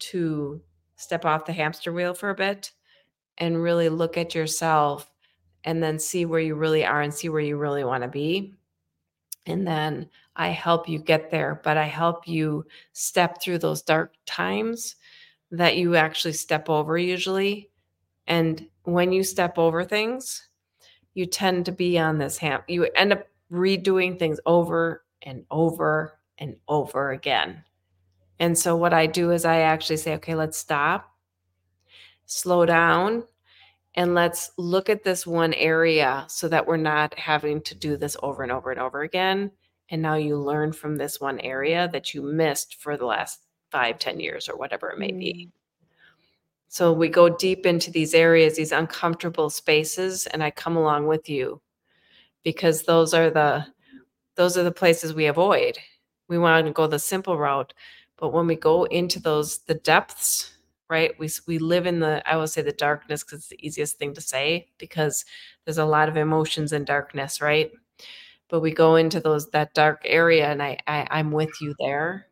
to 0.01 0.61
step 0.97 1.25
off 1.25 1.47
the 1.47 1.53
hamster 1.53 1.93
wheel 1.93 2.15
for 2.15 2.31
a 2.31 2.35
bit 2.35 2.73
and 3.41 3.63
really 3.63 3.89
look 3.89 4.17
at 4.17 4.35
yourself 4.35 5.11
and 5.65 5.83
then 5.83 5.99
see 5.99 6.25
where 6.25 6.41
you 6.41 6.55
really 6.55 6.85
are 6.85 7.03
and 7.03 7.13
see 7.13 7.29
where 7.29 7.41
you 7.41 7.57
really 7.57 7.85
want 7.85 8.03
to 8.03 8.09
be. 8.09 8.55
And 9.47 9.67
then 9.67 10.09
I 10.37 10.49
help 10.49 10.89
you 10.89 10.99
get 10.99 11.31
there, 11.31 11.61
but 11.65 11.77
I 11.77 11.87
help 11.87 12.29
you 12.29 12.65
step 12.93 13.41
through 13.43 13.59
those 13.59 13.83
dark 13.83 14.15
times 14.27 14.97
that 15.51 15.77
you 15.77 15.97
actually 15.97 16.35
step 16.35 16.69
over 16.69 16.97
usually. 16.97 17.71
And 18.27 18.67
when 18.85 19.13
you 19.13 19.25
step 19.25 19.59
over 19.59 19.85
things, 19.85 20.49
you 21.15 21.27
tend 21.27 21.67
to 21.67 21.73
be 21.73 21.99
on 21.99 22.19
this 22.19 22.39
ham. 22.39 22.61
You 22.69 22.85
end 22.95 23.13
up 23.13 23.27
redoing 23.51 24.19
things 24.19 24.39
over 24.47 25.05
and 25.23 25.45
over 25.51 26.19
and 26.39 26.57
over 26.69 27.11
again. 27.11 27.65
And 28.39 28.57
so 28.57 28.77
what 28.77 28.95
I 28.95 29.07
do 29.07 29.33
is 29.33 29.45
I 29.45 29.61
actually 29.61 29.99
say, 29.99 30.15
okay, 30.15 30.35
let's 30.35 30.57
stop, 30.57 31.15
slow 32.27 32.65
down, 32.65 33.25
and 33.95 34.15
let's 34.15 34.53
look 34.57 34.89
at 34.89 35.03
this 35.03 35.27
one 35.27 35.53
area 35.55 36.25
so 36.29 36.49
that 36.49 36.67
we're 36.67 36.77
not 36.77 37.19
having 37.19 37.61
to 37.63 37.75
do 37.75 37.97
this 37.97 38.17
over 38.23 38.43
and 38.43 38.53
over 38.53 38.71
and 38.71 38.81
over 38.81 39.03
again. 39.03 39.51
And 39.91 40.01
now 40.01 40.15
you 40.15 40.37
learn 40.37 40.73
from 40.73 40.97
this 40.97 41.21
one 41.21 41.41
area 41.41 41.89
that 41.93 42.15
you 42.15 42.23
missed 42.23 42.77
for 42.77 42.97
the 42.97 43.07
last 43.07 43.41
five, 43.71 43.99
ten 43.99 44.21
years 44.21 44.49
or 44.49 44.57
whatever 44.57 44.91
it 44.91 44.99
may 44.99 45.11
be. 45.11 45.49
Mm. 45.49 45.61
So 46.69 46.93
we 46.93 47.09
go 47.09 47.29
deep 47.29 47.67
into 47.67 47.91
these 47.91 48.15
areas, 48.15 48.55
these 48.55 48.71
uncomfortable 48.71 49.51
spaces, 49.51 50.27
and 50.29 50.41
I 50.41 50.53
come 50.53 50.77
along 50.77 51.09
with 51.09 51.29
you 51.29 51.61
because 52.45 52.85
those 52.85 53.13
are 53.13 53.29
the 53.29 53.67
those 54.37 54.57
are 54.57 54.63
the 54.63 54.71
places 54.71 55.13
we 55.13 55.27
avoid. 55.27 55.79
We 56.29 56.39
want 56.39 56.67
to 56.67 56.73
go 56.73 56.87
the 56.87 57.01
simple 57.01 57.37
route, 57.37 57.75
but 58.17 58.33
when 58.33 58.47
we 58.47 58.55
go 58.55 58.85
into 58.85 59.19
those 59.19 59.59
the 59.59 59.75
depths, 59.75 60.53
right? 60.91 61.19
We 61.19 61.31
we 61.47 61.59
live 61.59 61.87
in 61.87 62.01
the 62.01 62.23
I 62.31 62.37
will 62.37 62.49
say 62.49 62.63
the 62.63 62.73
darkness 62.73 63.23
because 63.25 63.41
it's 63.41 63.49
the 63.49 63.67
easiest 63.67 63.99
thing 63.99 64.15
to 64.15 64.21
say 64.21 64.69
because 64.79 65.25
there's 65.65 65.79
a 65.79 65.85
lot 65.87 66.09
of 66.09 66.17
emotions 66.17 66.73
in 66.73 66.85
darkness, 66.85 67.41
right? 67.41 67.73
But 68.51 68.61
we 68.61 68.73
go 68.73 68.97
into 68.97 69.21
those 69.21 69.51
that 69.53 69.75
dark 69.75 70.03
area, 70.05 70.49
and 70.51 70.63
I, 70.63 70.79
I 70.87 71.07
I'm 71.11 71.33
with 71.33 71.61
you 71.63 71.75
there, 71.81 72.27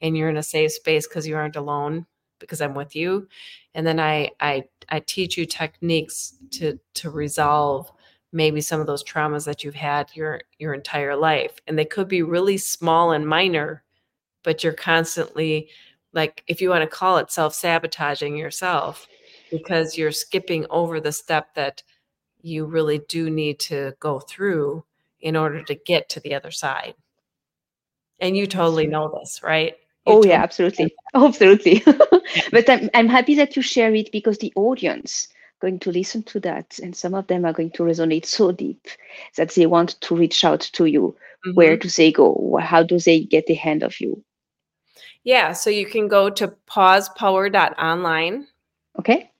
and 0.00 0.16
you're 0.16 0.28
in 0.28 0.36
a 0.36 0.42
safe 0.42 0.72
space 0.72 1.06
because 1.06 1.26
you 1.26 1.36
aren't 1.36 1.56
alone 1.56 2.06
because 2.38 2.60
I'm 2.60 2.74
with 2.74 2.96
you. 2.96 3.28
And 3.74 3.86
then 3.86 4.00
I 4.00 4.30
I 4.40 4.64
I 4.88 5.00
teach 5.00 5.36
you 5.36 5.46
techniques 5.46 6.34
to 6.52 6.78
to 6.94 7.10
resolve 7.10 7.90
maybe 8.32 8.60
some 8.60 8.80
of 8.80 8.86
those 8.86 9.04
traumas 9.04 9.44
that 9.44 9.62
you've 9.62 9.74
had 9.74 10.10
your 10.14 10.40
your 10.58 10.74
entire 10.74 11.16
life. 11.16 11.52
And 11.66 11.78
they 11.78 11.84
could 11.84 12.08
be 12.08 12.22
really 12.22 12.58
small 12.58 13.12
and 13.12 13.26
minor, 13.26 13.84
but 14.44 14.64
you're 14.64 14.74
constantly 14.74 15.70
like 16.12 16.42
if 16.46 16.60
you 16.60 16.70
want 16.70 16.82
to 16.82 16.96
call 16.96 17.18
it 17.18 17.30
self-sabotaging 17.30 18.36
yourself 18.36 19.06
because 19.50 19.96
you're 19.96 20.12
skipping 20.12 20.66
over 20.70 21.00
the 21.00 21.12
step 21.12 21.54
that 21.54 21.82
you 22.42 22.64
really 22.66 22.98
do 23.08 23.30
need 23.30 23.58
to 23.60 23.94
go 24.00 24.20
through 24.20 24.84
in 25.20 25.36
order 25.36 25.62
to 25.62 25.74
get 25.74 26.08
to 26.10 26.20
the 26.20 26.34
other 26.34 26.50
side. 26.50 26.94
And 28.20 28.36
you 28.36 28.46
totally 28.46 28.86
know 28.86 29.12
this, 29.18 29.42
right? 29.42 29.74
You 30.06 30.14
Oh 30.14 30.24
yeah, 30.24 30.42
absolutely, 30.42 30.94
absolutely. 31.14 31.82
but 32.52 32.68
I'm 32.68 32.90
I'm 32.94 33.08
happy 33.08 33.34
that 33.36 33.56
you 33.56 33.62
share 33.62 33.94
it 33.94 34.10
because 34.12 34.38
the 34.38 34.52
audience 34.56 35.28
going 35.60 35.78
to 35.80 35.92
listen 35.92 36.22
to 36.24 36.40
that, 36.40 36.78
and 36.82 36.94
some 36.96 37.14
of 37.14 37.26
them 37.28 37.44
are 37.44 37.52
going 37.52 37.70
to 37.72 37.84
resonate 37.84 38.26
so 38.26 38.50
deep 38.52 38.88
that 39.36 39.50
they 39.54 39.66
want 39.66 40.00
to 40.02 40.16
reach 40.16 40.44
out 40.44 40.60
to 40.60 40.86
you. 40.86 41.16
Where 41.54 41.76
Mhm. 41.76 41.80
do 41.82 41.88
they 41.88 42.12
go? 42.12 42.58
How 42.60 42.82
do 42.82 42.98
they 42.98 43.20
get 43.20 43.50
a 43.50 43.54
hand 43.54 43.82
of 43.82 44.00
you? 44.00 44.24
Yeah, 45.24 45.52
so 45.52 45.70
you 45.70 45.86
can 45.86 46.08
go 46.08 46.30
to 46.30 46.48
pausepower.online 46.66 48.46
Okay. 48.98 49.30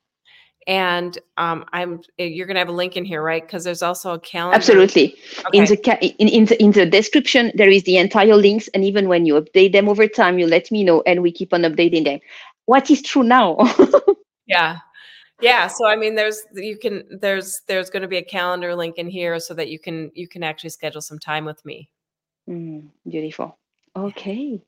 And 0.68 1.18
um, 1.36 1.64
I'm 1.72 2.00
eh, 2.20 2.26
you're 2.26 2.46
gonna 2.46 2.60
have 2.60 2.68
a 2.68 2.72
link 2.72 2.96
in 2.96 3.04
here, 3.04 3.20
right? 3.20 3.42
Because 3.44 3.64
there's 3.64 3.82
also 3.82 4.14
a 4.14 4.20
calendar. 4.20 4.56
Absolutely. 4.56 5.16
Okay. 5.46 5.58
In 5.58 5.64
the 5.64 5.76
ca- 5.76 5.98
in, 6.00 6.28
in 6.28 6.44
the 6.44 6.62
in 6.62 6.70
the 6.70 6.86
description, 6.86 7.50
there 7.56 7.68
is 7.68 7.82
the 7.82 7.96
entire 7.96 8.36
links, 8.36 8.68
and 8.68 8.84
even 8.84 9.08
when 9.08 9.26
you 9.26 9.34
update 9.34 9.72
them 9.72 9.88
over 9.88 10.06
time, 10.06 10.38
you 10.38 10.46
let 10.46 10.70
me 10.70 10.84
know, 10.84 11.02
and 11.04 11.20
we 11.20 11.32
keep 11.32 11.52
on 11.52 11.62
updating 11.62 12.04
them. 12.04 12.20
What 12.66 12.90
is 12.90 13.02
true 13.02 13.24
now? 13.24 13.56
yeah 14.46 14.78
yeah 15.40 15.68
so 15.68 15.86
i 15.86 15.94
mean 15.94 16.16
there's 16.16 16.42
you 16.52 16.76
can 16.76 17.04
there's 17.20 17.62
there's 17.68 17.90
going 17.90 18.02
to 18.02 18.08
be 18.08 18.16
a 18.16 18.24
calendar 18.24 18.74
link 18.74 18.98
in 18.98 19.08
here 19.08 19.38
so 19.38 19.54
that 19.54 19.68
you 19.68 19.78
can 19.78 20.10
you 20.14 20.26
can 20.26 20.42
actually 20.42 20.68
schedule 20.68 21.00
some 21.00 21.18
time 21.18 21.44
with 21.44 21.64
me 21.64 21.88
Mm, 22.48 22.88
beautiful. 23.08 23.58
Okay, 23.94 24.60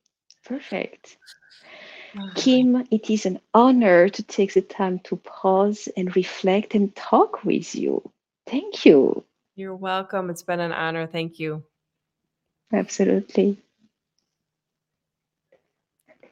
perfect. 0.44 1.16
Kim, 2.34 2.86
it 2.90 3.10
is 3.10 3.26
an 3.26 3.40
honor 3.52 4.08
to 4.08 4.22
take 4.22 4.54
the 4.54 4.62
time 4.62 4.98
to 5.00 5.16
pause 5.16 5.88
and 5.96 6.14
reflect 6.16 6.74
and 6.74 6.94
talk 6.94 7.44
with 7.44 7.74
you. 7.74 8.02
Thank 8.46 8.84
you. 8.84 9.24
you're 9.56 9.76
welcome 9.76 10.30
it's 10.30 10.42
been 10.42 10.60
an 10.60 10.72
honor 10.72 11.06
thank 11.06 11.38
you 11.38 11.62
Absolutely. 12.72 13.56